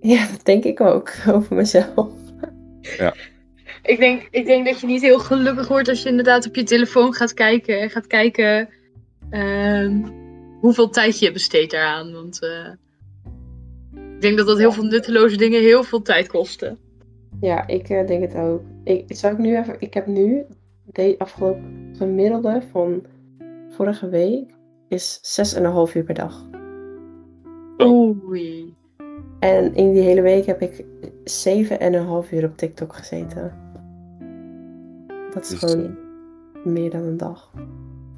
[0.00, 2.12] Ja, dat denk ik ook over mezelf.
[3.82, 6.62] Ik denk, ik denk dat je niet heel gelukkig wordt als je inderdaad op je
[6.62, 8.68] telefoon gaat kijken en gaat kijken
[9.30, 10.02] ehm,
[10.60, 12.12] hoeveel tijd je besteedt daaraan.
[12.12, 12.70] Want eh,
[14.14, 16.78] ik denk dat dat heel veel nutteloze dingen heel veel tijd kosten.
[17.40, 18.62] Ja, ik eh, denk het ook.
[18.84, 19.76] Ik, zou ik nu even.
[19.78, 20.44] Ik heb nu
[20.84, 23.06] de afgelopen gemiddelde van
[23.70, 24.50] vorige week
[24.88, 25.20] is
[25.88, 26.46] 6,5 uur per dag.
[27.82, 28.74] Oei.
[29.38, 30.84] En in die hele week heb ik
[32.24, 33.52] 7,5 uur op TikTok gezeten.
[35.34, 35.96] Dat is Dus, gewoon
[36.64, 37.50] meer dan een dag.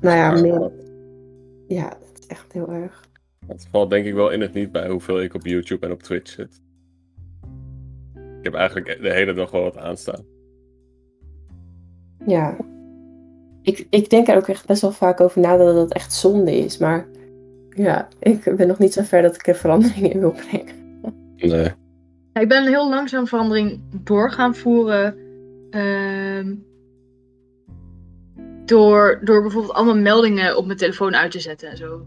[0.00, 0.72] Nou ja, meer.
[1.68, 3.04] Ja, dat is echt heel erg.
[3.46, 6.02] Het valt denk ik wel in het niet bij hoeveel ik op YouTube en op
[6.02, 6.60] Twitch zit.
[8.14, 10.24] Ik heb eigenlijk de hele dag wel wat aanstaan.
[12.26, 12.56] Ja.
[13.62, 16.56] Ik, ik denk er ook echt best wel vaak over na dat het echt zonde
[16.56, 16.78] is.
[16.78, 17.08] Maar
[17.76, 20.74] ja, ik ben nog niet zo ver dat ik er verandering in wil brengen.
[21.36, 21.72] Nee.
[22.32, 25.16] Ja, ik ben een heel langzaam verandering door gaan voeren.
[25.70, 26.54] ehm,
[28.64, 32.06] door, door bijvoorbeeld allemaal meldingen op mijn telefoon uit te zetten en zo.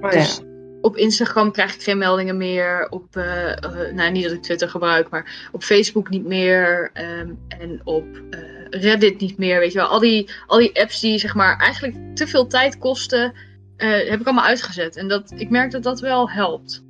[0.00, 0.44] Maar Dus ja.
[0.80, 2.86] op Instagram krijg ik geen meldingen meer.
[2.90, 6.90] Op, eh, eh, nou, niet dat ik Twitter gebruik, maar op Facebook niet meer.
[6.92, 9.58] ehm, en op eh, Reddit niet meer.
[9.58, 12.78] Weet je wel, al die, al die apps die zeg maar eigenlijk te veel tijd
[12.78, 13.32] kosten,
[13.76, 14.96] eh, heb ik allemaal uitgezet.
[14.96, 16.84] En dat, ik merk dat dat wel helpt.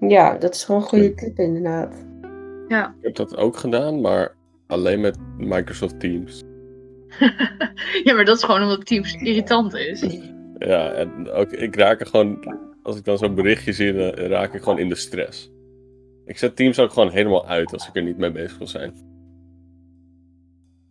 [0.00, 2.04] ja, dat is gewoon een goede tip inderdaad.
[2.68, 2.88] Ja.
[2.98, 4.34] Ik heb dat ook gedaan, maar
[4.66, 6.42] alleen met Microsoft Teams.
[8.04, 10.00] ja, maar dat is gewoon omdat Teams irritant is.
[10.58, 14.54] Ja, en ook, ik raak er gewoon, als ik dan zo'n berichtje zie, dan raak
[14.54, 15.50] ik gewoon in de stress.
[16.24, 18.92] Ik zet Teams ook gewoon helemaal uit als ik er niet mee bezig wil zijn.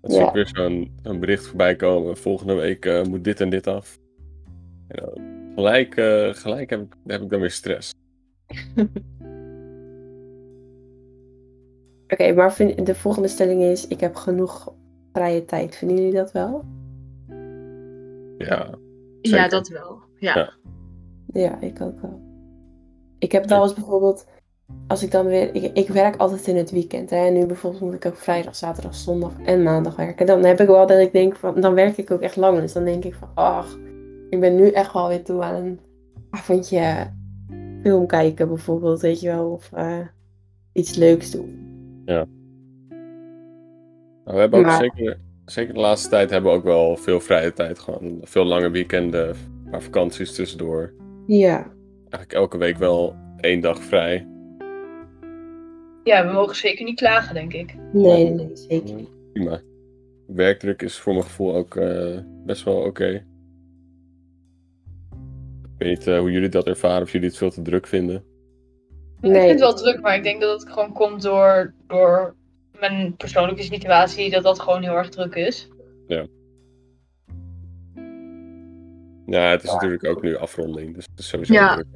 [0.02, 0.28] Dan zie Ja.
[0.28, 4.00] ik weer zo'n zo'n bericht voorbij komen, volgende week eh, moet dit en dit af.
[4.92, 5.14] En dan
[5.56, 7.92] gelijk, eh, gelijk heb, ik, heb ik dan weer stress.
[12.08, 14.74] Oké, maar vind- de volgende stelling is: ik heb genoeg
[15.14, 15.76] vrije tijd.
[15.76, 16.64] Vinden jullie dat wel?
[18.38, 18.70] Ja,
[19.22, 20.00] Ja, dat wel.
[20.18, 20.36] Ja.
[20.36, 20.54] Ja.
[21.34, 22.22] Ja, ik ook wel.
[23.20, 24.26] Ik heb eens bijvoorbeeld,
[24.88, 27.10] als ik dan weer, ik, ik werk altijd in het weekend.
[27.10, 30.26] Hè, en nu bijvoorbeeld moet ik ook vrijdag, zaterdag, zondag en maandag werken.
[30.26, 32.60] Dan heb ik wel dat ik denk van, dan werk ik ook echt lang.
[32.60, 33.78] Dus dan denk ik van, ach,
[34.32, 35.80] ik ben nu echt wel weer toe aan een
[36.30, 37.08] avondje
[37.82, 39.52] film kijken bijvoorbeeld, weet je wel.
[39.52, 40.00] Of eh,
[40.74, 41.60] iets leuks doen.
[42.06, 42.28] Nou,
[44.24, 47.54] we hebben ook Maar- zeker, zeker de laatste tijd hebben we ook wel veel vrije
[47.54, 47.80] tijd.
[47.80, 50.94] Gewoon veel lange weekenden, een paar vakanties tussendoor.
[51.28, 51.58] Ja,
[52.00, 54.28] Eigenlijk elke week wel één dag vrij.
[56.04, 57.76] ja, we mogen zeker niet klagen, denk ik.
[57.94, 59.10] nee, nee, zeker niet.
[59.34, 59.62] Prima.
[60.28, 63.26] Werkdruk is voor mijn gevoel ook eh, best wel oké.
[65.82, 68.16] Weet niet eh, hoe jullie dat ervaren, of jullie het veel te druk vinden.
[69.22, 69.40] Ik Nee.
[69.40, 72.36] vind het wel druk, maar ik denk dat het gewoon komt door, door
[72.80, 75.70] mijn persoonlijke situatie, dat dat gewoon heel erg druk is.
[79.26, 81.74] Ja, het is natuurlijk ook nu afronding, dus het is sowieso Ja.
[81.76, 81.88] druk.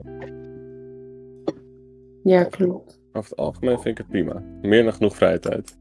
[2.24, 3.00] Ja, klopt.
[3.14, 4.44] Over het algemeen vind ik het prima.
[4.62, 5.78] Meer dan genoeg vrije tijd.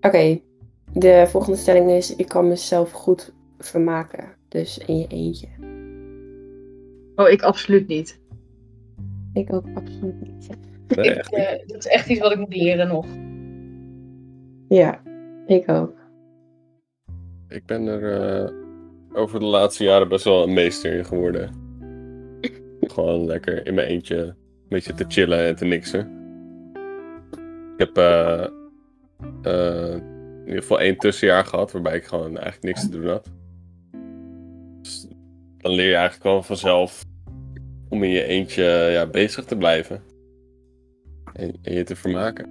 [0.00, 0.40] Oké,
[0.94, 4.24] de volgende stelling is: ik kan mezelf goed vermaken.
[4.48, 5.48] Dus in je eentje.
[7.14, 8.20] Oh, ik absoluut niet.
[9.32, 10.48] Ik ook absoluut niet.
[10.88, 13.06] Nee, Ik, eh, dat is echt iets wat ik moet leren nog.
[14.68, 15.00] Ja,
[15.46, 15.94] ik ook.
[17.48, 18.52] Ik ben er eh,
[19.12, 21.50] over de laatste jaren best wel een meester in geworden.
[22.80, 24.34] Gewoon lekker in mijn eentje een
[24.68, 26.22] beetje te chillen en te niksen.
[27.76, 28.44] Ik heb eh,
[29.42, 30.00] eh,
[30.44, 33.30] in ieder geval één tussenjaar gehad waarbij ik gewoon eigenlijk niks te doen had.
[34.82, 35.08] Dus
[35.58, 37.04] dan leer je eigenlijk wel vanzelf
[37.88, 40.02] om in je eentje ja, bezig te blijven.
[41.32, 42.48] En, je te vermaken.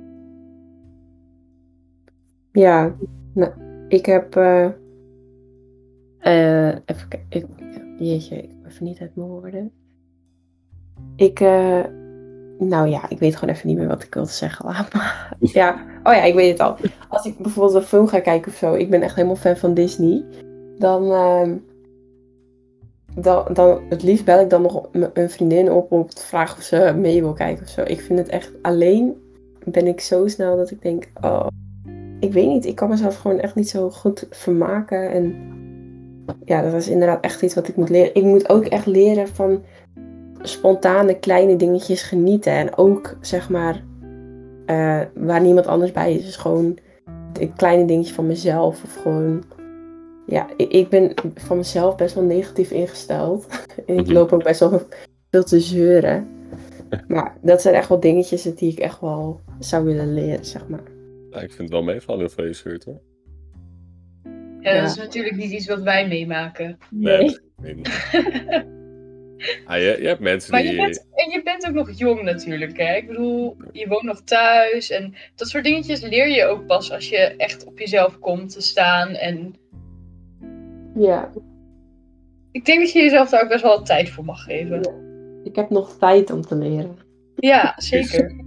[2.51, 2.95] Ja,
[3.33, 3.51] nou,
[3.87, 4.35] ik heb.
[4.35, 4.69] eh
[6.19, 7.49] eh, even kijken.
[7.99, 9.71] Jeetje, ik even niet uit mijn woorden.
[11.15, 11.39] Ik.
[11.39, 11.85] eh
[12.67, 14.65] nou ja, ik weet gewoon even niet meer wat ik wilde zeggen.
[14.93, 15.35] Maar.
[15.39, 16.75] Ja, oh ja, ik weet het al.
[17.09, 19.73] Als ik bijvoorbeeld een film ga kijken of zo, ik ben echt helemaal fan van
[19.73, 20.23] Disney.
[20.77, 21.11] Dan.
[21.11, 21.55] ehm,
[23.15, 26.63] dan, dan het liefst bel ik dan nog een vriendin op om te vragen of
[26.63, 27.81] ze mee wil kijken of zo.
[27.81, 29.21] Ik vind het echt alleen
[29.65, 31.47] ben ik zo snel dat ik denk, oh,
[32.19, 35.11] ik weet niet, ik kan mezelf gewoon echt niet zo goed vermaken.
[35.11, 35.35] En
[36.45, 38.15] ja, dat is inderdaad echt iets wat ik moet leren.
[38.15, 39.63] Ik moet ook echt leren van
[40.43, 42.51] spontane kleine dingetjes genieten.
[42.53, 43.83] En ook, zeg maar,
[44.65, 46.25] eh, waar niemand anders bij is.
[46.25, 46.77] Dus gewoon
[47.33, 48.83] de kleine dingetjes van mezelf.
[48.83, 49.43] Of gewoon,
[50.25, 53.47] ja, ik, ik ben van mezelf best wel negatief ingesteld.
[53.87, 54.13] en ik Mhm.
[54.13, 54.81] loop ook best wel
[55.31, 56.27] veel te zeuren.
[57.07, 60.83] Maar dat zijn echt wel dingetjes die ik echt wel zou willen leren, zeg maar.
[61.29, 63.01] Ja, ik vind het wel meevallen heel veel je scheurt hoor.
[64.59, 64.81] Ja, Ja.
[64.81, 66.77] dat is natuurlijk niet iets wat wij meemaken.
[66.89, 67.37] Nee.
[67.61, 67.81] Nee.
[69.65, 70.71] ah, je, je hebt mensen Maar die...
[70.71, 72.95] je bent, en je bent ook nog jong natuurlijk, hè?
[72.95, 77.09] Ik bedoel, je woont nog thuis en dat soort dingetjes leer je ook pas als
[77.09, 79.09] je echt op jezelf komt te staan.
[79.09, 79.55] En
[80.95, 81.31] Ja,
[82.51, 84.81] ik denk dat je jezelf daar ook best wel tijd voor mag geven.
[85.43, 86.97] ik heb nog tijd om te leren.
[87.35, 88.41] Ja, zeker.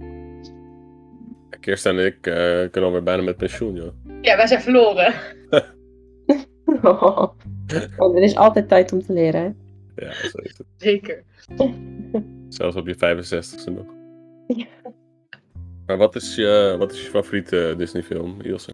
[1.59, 2.33] Kirsten en ik eh,
[2.71, 3.93] kunnen alweer bijna met pensioen, joh.
[4.21, 5.13] Ja, wij zijn verloren.
[6.81, 7.35] Want
[8.17, 9.41] er is altijd tijd om te leren.
[9.41, 9.66] hè?
[9.97, 10.67] Ja, zo is het.
[10.77, 11.23] Zeker.
[12.49, 13.85] Zelfs op je 65ste nog.
[14.47, 14.65] Ja.
[15.85, 18.73] Maar wat is je, wat is je favoriete Disney-film, Ilse?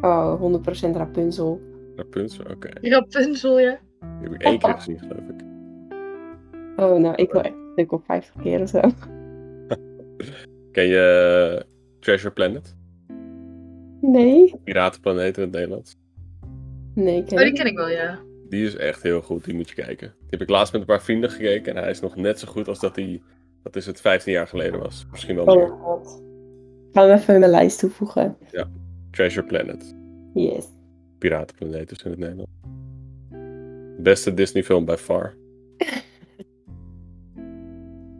[0.00, 1.60] Oh, 100% Rapunzel.
[1.96, 2.44] Rapunzel?
[2.50, 2.68] Oké.
[2.88, 3.80] Rapunzel, ja.
[4.00, 5.44] Die heb ik één keer gezien, geloof ik.
[6.76, 8.80] Oh, nou, ik wil echt een stuk of 50 keer of zo.
[10.72, 12.76] Ken je eh, Treasure Planet?
[14.00, 14.54] Nee?
[14.64, 15.96] Piratenplaneet in het Nederlands?
[16.94, 18.18] Nee, ik Oh, die ken ik wel, ja.
[18.56, 20.08] Die is echt heel goed, die moet je kijken.
[20.18, 22.48] Die heb ik laatst met een paar vrienden gekeken en hij is nog net zo
[22.48, 23.22] goed als dat hij,
[23.62, 25.06] dat is het 15 jaar geleden was.
[25.10, 25.68] Misschien wel Oh meer.
[25.68, 26.22] mijn god.
[26.92, 28.36] Gaan we even in mijn lijst toevoegen.
[29.10, 29.94] Treasure Planet.
[30.34, 30.66] Yes.
[31.18, 32.50] Piratenplaneet dus in het Nederlands.
[34.02, 35.34] Beste Disney film by far.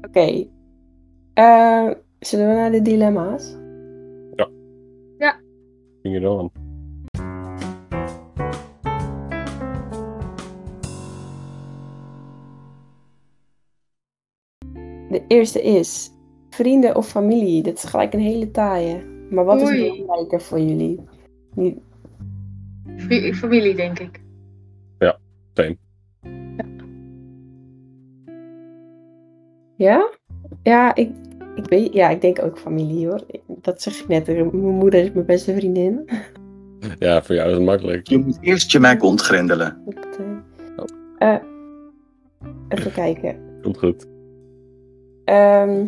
[0.09, 0.47] Oké.
[1.35, 3.57] Eh, zullen we naar de dilemma's?
[6.03, 6.51] Bring it on.
[6.53, 6.66] De
[15.27, 16.11] eerste is
[16.51, 17.63] vrienden of familie.
[17.63, 19.05] Dit is gelijk een hele taaie.
[19.31, 21.01] Maar wat is belangrijker voor jullie?
[22.97, 24.21] Fa- Familie, denk ik.
[29.77, 30.11] Ja?
[30.63, 31.11] Ja, ik,
[31.55, 33.21] ik weet, ja, ik denk ook familie hoor.
[33.47, 34.27] Dat zeg ik net.
[34.27, 36.01] Mijn moeder is mijn beste vriendin.
[36.99, 38.07] Ja, voor jou is het makkelijk.
[38.09, 39.83] Je moet eerst je Mac ontgrendelen.
[41.19, 41.37] Eh,
[42.69, 43.37] even kijken.
[43.63, 44.07] Komt goed.
[45.27, 45.87] Ehm,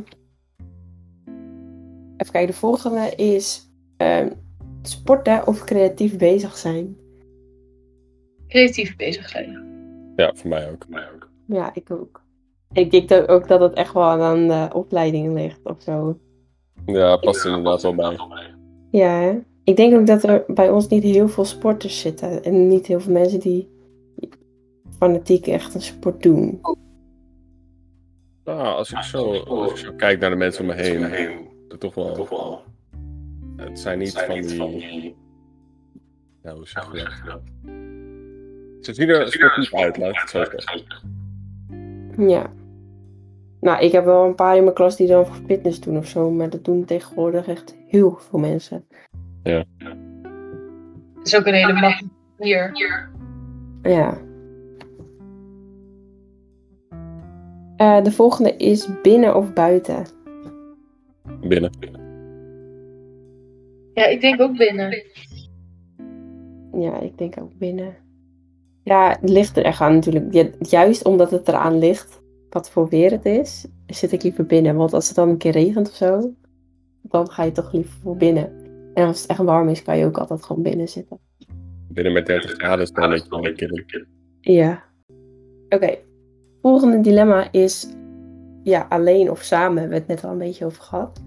[2.16, 4.30] even kijken, de volgende is ehm,
[4.82, 6.96] sporten of creatief bezig zijn.
[8.48, 9.66] Creatief bezig zijn.
[10.16, 10.86] Ja, voor mij ook.
[11.46, 12.22] Ja, ik ook.
[12.72, 16.18] Ik denk ook dat het echt wel aan de opleiding ligt of zo.
[16.86, 18.16] Ja, past er inderdaad wel bij.
[18.90, 22.44] Ja, ik denk ook dat er bij ons niet heel veel sporters zitten.
[22.44, 23.68] En niet heel veel mensen die
[24.98, 26.60] fanatiek echt een sport doen.
[28.54, 31.02] Nou, als ik zo, als ik zo kijk naar de mensen om me heen,
[31.68, 32.62] het toch wel.
[33.56, 35.16] Het zijn niet van die.
[36.42, 37.40] Ja, hoe zeg je dat?
[38.80, 40.86] Ze zien er sportief uit, laat ik het zo zeggen.
[42.28, 42.52] Ja.
[43.60, 46.06] Nou, ik heb wel een paar in mijn klas die dan voor fitness doen of
[46.06, 46.30] zo.
[46.30, 48.86] Maar dat doen tegenwoordig echt heel veel mensen.
[49.42, 49.66] Het
[51.22, 52.72] is ook een hele makkelijke manier.
[53.82, 54.18] Ja.
[57.78, 60.06] Eh, de volgende is binnen of buiten.
[61.40, 61.70] Binnen.
[63.94, 65.02] Ja, ik denk ook binnen.
[66.72, 67.96] Ja, ik denk ook binnen.
[68.82, 70.32] Ja, het ligt er echt aan natuurlijk.
[70.32, 74.76] Ja, juist omdat het eraan ligt wat voor weer het is, zit ik liever binnen.
[74.76, 76.32] Want als het dan een keer regent of zo,
[77.02, 78.52] dan ga je toch liever voor binnen.
[78.94, 81.18] En als het echt warm is, kan je ook altijd gewoon binnen zitten.
[81.88, 84.06] Binnen met 30 graden is dan een keer.
[84.40, 84.84] Ja.
[85.68, 86.07] Oké.
[86.62, 87.88] Volgende dilemma is,
[88.62, 91.22] ja, alleen of samen, hebben we het net al een beetje over gehad.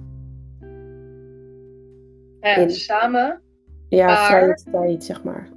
[2.41, 3.41] Ja, In- samen.
[3.89, 5.49] Ja, Maar- vrije tijd, zeg maar.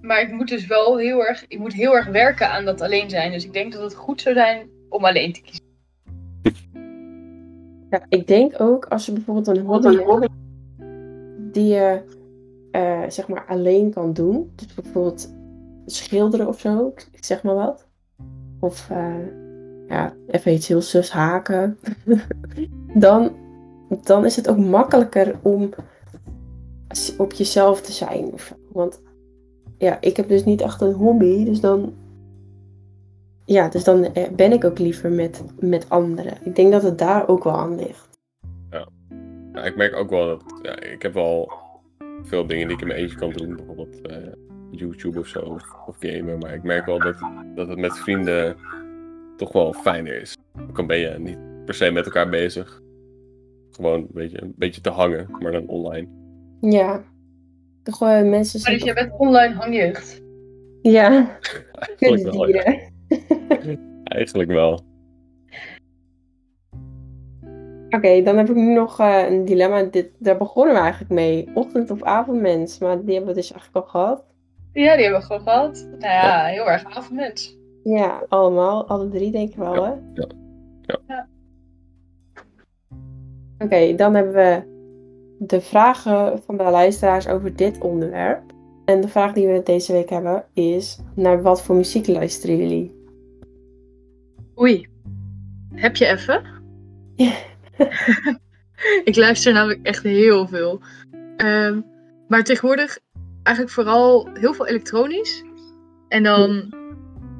[0.00, 3.10] Maar ik moet dus wel heel erg, ik moet heel erg werken aan dat alleen
[3.10, 3.32] zijn.
[3.32, 5.64] Dus ik denk dat het goed zou zijn om alleen te kiezen.
[7.90, 10.32] Ja, ik denk ook als je bijvoorbeeld een hobby hebt
[11.54, 12.02] die je
[12.70, 14.52] eh, zeg maar alleen kan doen.
[14.54, 15.34] Dus bijvoorbeeld
[15.86, 17.88] schilderen of zo, ik zeg maar wat.
[18.62, 19.14] Of eh,
[19.88, 21.78] ja, even iets heel sus haken.
[22.94, 23.32] dan,
[24.02, 25.70] dan is het ook makkelijker om
[27.18, 28.32] op jezelf te zijn.
[28.72, 29.02] Want
[29.78, 31.92] ja, ik heb dus niet echt een hobby, dus dan
[33.44, 36.34] ja, dus dan eh, ben ik ook liever met, met anderen.
[36.44, 38.08] Ik denk dat het daar ook wel aan ligt.
[39.52, 41.52] Ja, ik merk ook wel dat ja, ik heb wel
[42.22, 43.56] veel dingen die ik in mijn eentje kan doen.
[43.56, 44.16] Bijvoorbeeld eh,
[44.78, 46.38] YouTube of zo, of, of gamen.
[46.38, 47.16] Maar ik merk wel dat,
[47.54, 48.56] dat het met vrienden
[49.36, 50.36] toch wel fijner is.
[50.68, 52.80] Ook al ben je niet per se met elkaar bezig.
[53.70, 56.08] Gewoon een beetje, een beetje te hangen, maar dan online.
[56.60, 57.02] Ja.
[57.82, 60.22] Toch wel mensen Maar zijn dus jij bent online hangjeugd.
[60.82, 61.38] Ja,
[61.72, 62.78] Eigenlijk wel, ja.
[64.04, 64.80] Eigenlijk wel.
[67.90, 69.82] Oké, dan heb ik nu nog eh, een dilemma.
[69.82, 71.48] Dit, daar begonnen we eigenlijk mee.
[71.54, 72.78] Ochtend- of avondmens.
[72.78, 74.24] Maar die hebben we dus eigenlijk al gehad.
[74.72, 75.86] Ja, die hebben we gewoon gehad.
[75.90, 77.56] Nou ja, heel erg avondmens.
[77.82, 78.86] Ja, allemaal.
[78.88, 79.90] Alle drie denk ik wel, Ja, hè?
[80.14, 80.26] ja,
[80.82, 80.98] ja.
[81.06, 81.28] Ja.
[83.58, 84.62] Oké, dan hebben we
[85.38, 88.42] de vragen van de luisteraars over dit onderwerp.
[88.84, 90.98] En de vraag die we deze week hebben is...
[91.14, 92.94] Naar wat voor muziek luisteren jullie?
[94.60, 94.88] Oei.
[95.74, 96.42] Heb je even?
[97.14, 97.32] Ja.
[99.04, 100.80] ik luister namelijk echt heel veel.
[101.36, 101.80] Ehm,
[102.28, 102.98] maar tegenwoordig
[103.42, 105.44] eigenlijk vooral heel veel elektronisch.
[106.08, 106.74] En dan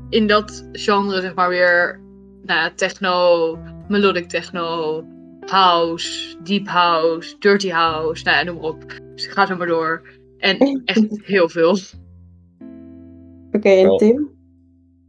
[0.09, 2.01] in dat genre zeg maar weer
[2.43, 5.05] nou ja, techno, melodic techno,
[5.41, 8.85] house, deep house, dirty house, nou ja, noem maar op.
[9.15, 10.03] Dus ga zo maar door.
[10.39, 11.79] En echt heel veel.
[13.53, 13.97] Oké, en.
[13.97, 14.31] Tim?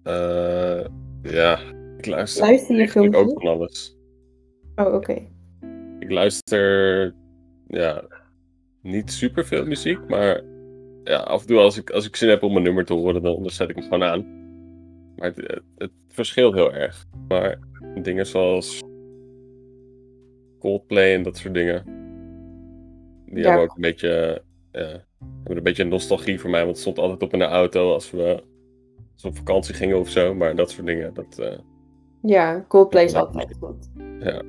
[0.04, 0.86] Eh,
[1.22, 1.60] ja,
[1.98, 3.98] ik luister, Luister je eigenlijk veel ook van alles.
[4.76, 5.28] Oh, oké.
[6.00, 7.14] Ik luister
[7.68, 8.04] ja,
[8.82, 10.42] niet super veel muziek, maar
[11.04, 13.22] ja, af en toe als ik, als ik zin heb om een nummer te horen,
[13.22, 14.26] dan, dan zet ik hem gewoon aan.
[15.16, 17.06] Maar het, het, het verschilt heel erg.
[17.28, 17.60] Maar
[18.02, 18.82] dingen zoals
[20.60, 21.84] Coldplay en dat soort dingen,
[23.26, 23.44] die Ja.
[23.50, 24.42] hebben ook een beetje,
[24.72, 24.80] ja,
[25.38, 28.12] hebben een beetje nostalgie voor mij, want het stond altijd op in de auto als
[28.12, 28.44] we,
[29.14, 30.34] als we op vakantie gingen of zo.
[30.34, 31.58] Maar dat soort dingen, dat, eh,
[32.22, 33.90] Ja, Coldplay is altijd goed.
[34.20, 34.42] Ja.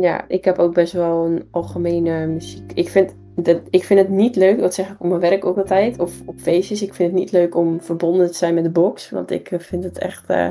[0.00, 2.72] Ja, ik heb ook best wel een algemene muziek.
[2.72, 5.56] Ik vind, dat, ik vind het niet leuk, dat zeg ik op mijn werk ook
[5.58, 6.82] altijd, of op feestjes.
[6.82, 9.10] Ik vind het niet leuk om verbonden te zijn met de box.
[9.10, 10.48] Want ik eh, vind het echt, eh,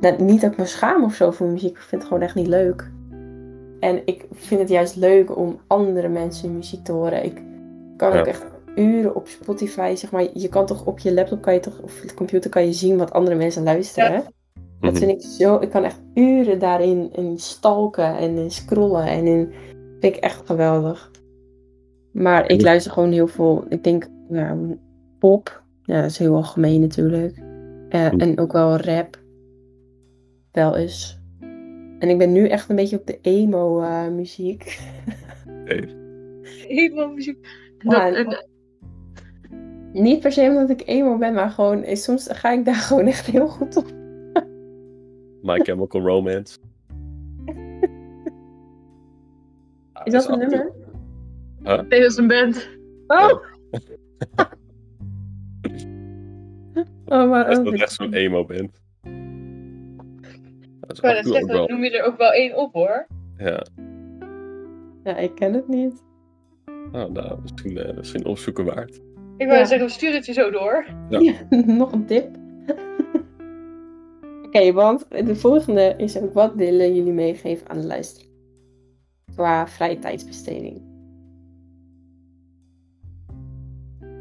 [0.00, 1.70] nou, niet dat ik me schaam of zo voor muziek.
[1.70, 2.90] Ik vind het gewoon echt niet leuk.
[3.80, 7.24] En ik vind het juist leuk om andere mensen muziek te horen.
[7.24, 7.42] Ik
[7.96, 8.20] kan Ja.
[8.20, 8.44] ook echt
[8.74, 10.26] uren op Spotify, zeg maar.
[10.32, 12.96] Je kan toch op je laptop, kan je toch, of de computer kan je zien
[12.96, 14.12] wat andere mensen luisteren.
[14.12, 14.22] Ja.
[14.80, 14.96] Dat Mhm.
[15.02, 15.56] vind ik zo...
[15.60, 19.52] Ik kan echt uren daarin in stalken en in scrollen en in...
[20.00, 21.10] vind ik echt geweldig.
[22.22, 23.64] Maar ik luister gewoon heel veel...
[23.68, 24.56] Ik denk, ja,
[25.18, 25.62] pop.
[25.82, 27.36] Ja, dat is heel algemeen natuurlijk.
[27.88, 28.18] Eh, Hm.
[28.20, 29.18] En ook wel rap.
[30.52, 31.20] Wel eens.
[31.98, 34.80] En ik ben nu echt een beetje op de emo eh, muziek.
[36.68, 37.46] Helemaal muziek.
[37.78, 38.46] Ja, Dat- en-
[39.92, 43.06] Niet per se omdat ik emo ben, maar gewoon eh, soms ga ik daar gewoon
[43.06, 43.92] echt heel goed op.
[45.42, 46.58] My Chemical Romance.
[49.92, 50.72] Ah, Is dat is een nummer?
[51.66, 52.68] Nee, dat is een band.
[53.06, 53.32] Oh!
[57.04, 57.64] oh, maar Als ook.
[57.64, 58.80] dat echt zo'n emo bent.
[60.80, 60.92] Dat
[61.24, 61.66] is wel.
[61.68, 63.06] noem je er ook wel één op hoor.
[63.38, 63.66] Ja.
[65.04, 66.04] Ja, ik ken het niet.
[66.92, 69.00] Nou, nou misschien, eh, misschien opzoeken waard.
[69.36, 69.64] Ik wou Ja.
[69.64, 70.86] zeggen, stuur het je zo door.
[71.08, 71.32] Ja.
[71.66, 72.28] Nog een tip.
[74.46, 78.24] Oké, want de volgende is ook wat willen jullie meegeven aan de luisteraar?
[79.34, 80.85] Qua vrije tijdsbesteding.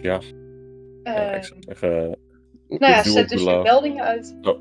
[0.06, 0.20] Ja,
[1.04, 2.18] Eh, ik zou zeggen.
[2.68, 4.38] nou ja, zet dus je meldingen uit.
[4.42, 4.56] Ja.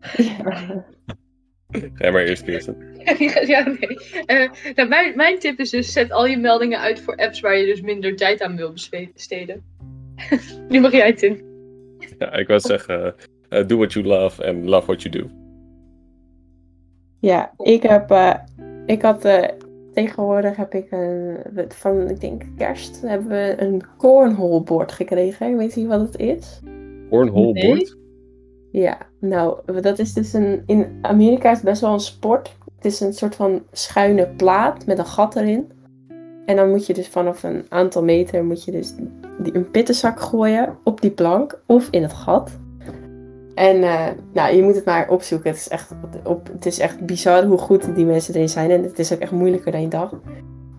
[1.94, 2.76] Ga maar eerst, Kirsten.
[3.46, 3.98] ja, nee.
[4.26, 7.56] Eh, nou, mijn, mijn tip is dus, zet al je meldingen uit voor apps waar
[7.58, 9.64] je dus minder tijd aan wil besteden.
[10.68, 11.44] nu mag jij het in.
[12.18, 13.14] Ja, ik wou zeggen.
[13.48, 15.30] eh, do what you love and love what you do.
[17.20, 18.34] Ja, ik heb, eh,
[18.86, 19.48] ik had, eh,
[19.96, 21.36] tegenwoordig heb ik een,
[21.68, 25.56] van, ik denk kerst, hebben we een cornhole board gekregen.
[25.56, 26.60] Weet je wat het is?
[27.10, 27.94] Cornhole Nee.
[28.70, 32.56] Ja, nou, dat is dus een, in Amerika is het best wel een sport.
[32.76, 35.70] Het is een soort van schuine plaat met een gat erin.
[36.46, 38.94] En dan moet je dus vanaf een aantal meter, moet je dus
[39.38, 42.58] die, een pittenzak gooien op die plank of in het gat.
[43.56, 45.50] En eh, nou, je moet het maar opzoeken.
[45.50, 45.90] Het is, echt,
[46.24, 48.70] op, het is echt bizar hoe goed die mensen erin zijn.
[48.70, 50.14] En het is ook echt moeilijker dan je dacht.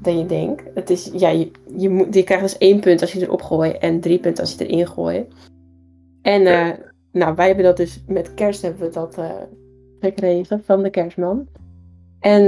[0.01, 0.63] Dan je denkt.
[0.73, 3.77] Het is, ja, je, je, moet, je krijgt dus één punt als je erop gooit
[3.77, 5.33] en drie punten als je erin gooit.
[6.21, 6.69] En eh,
[7.11, 9.31] nou, wij hebben dat dus met kerst hebben we dat eh,
[9.99, 11.47] gekregen van de kerstman.
[12.19, 12.43] En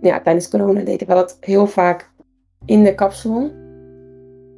[0.00, 2.10] ja, tijdens corona deden we dat heel vaak
[2.64, 3.65] in de kapsalon.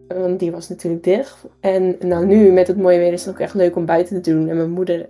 [0.08, 1.44] Want die was natuurlijk dicht.
[1.60, 4.30] En nou, nu met het mooie weer is het ook echt leuk om buiten te
[4.30, 4.48] doen.
[4.48, 5.08] En mijn moeder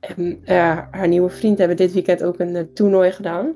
[0.00, 0.40] en
[0.90, 3.52] haar nieuwe vriend hebben dit weekend ook een eh, toernooi gedaan.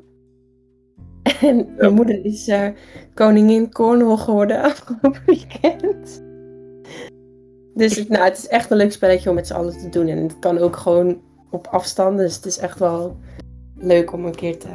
[1.40, 2.68] En mijn moeder is eh,
[3.14, 6.22] koningin Cornwall geworden afgelopen weekend.
[7.74, 10.06] Dus het- nou, het is echt een leuk spelletje om met z'n allen te doen.
[10.06, 11.20] En het kan ook gewoon
[11.50, 12.18] op afstand.
[12.18, 13.16] Dus het is echt wel
[13.76, 14.68] leuk om een keer te...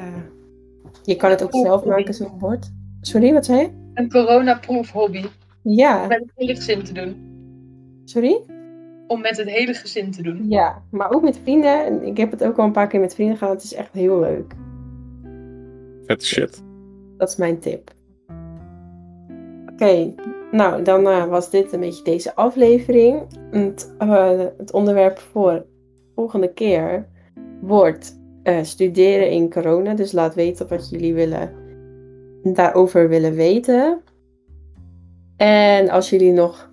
[1.04, 2.72] Je kan het ook zelf maken, zo'n bord.
[3.02, 3.70] Sorry, wat zei je?
[3.94, 5.26] Een corona-proof hobby.
[5.64, 7.16] Ja, Met het hele gezin te doen.
[8.06, 8.42] sorry?
[9.08, 10.46] Om met het hele gezin te doen.
[10.50, 11.86] Ja, maar ook met vrienden.
[11.86, 13.54] En Ik heb het ook al een paar keer met vrienden gedaan.
[13.54, 14.54] Het is echt heel leuk.
[16.06, 16.64] Vet shit.
[17.18, 17.92] Dat is mijn tip.
[19.72, 20.14] Oké,
[20.52, 23.22] nou dan eh, was dit een beetje deze aflevering.
[23.52, 25.66] Het, eh, het onderwerp voor
[26.16, 27.08] volgende keer
[27.62, 29.94] wordt eh, studeren in corona.
[29.94, 31.52] Dus laat weten wat jullie willen,
[32.44, 34.02] daarover willen weten.
[35.38, 36.72] En als jullie nog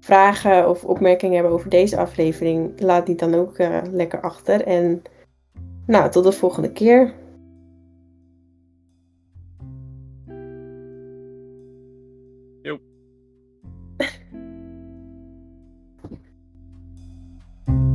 [0.00, 4.66] vragen of opmerkingen hebben over deze aflevering, laat die dan ook eh, lekker achter.
[4.66, 5.02] En
[5.86, 7.14] nou, tot de volgende keer.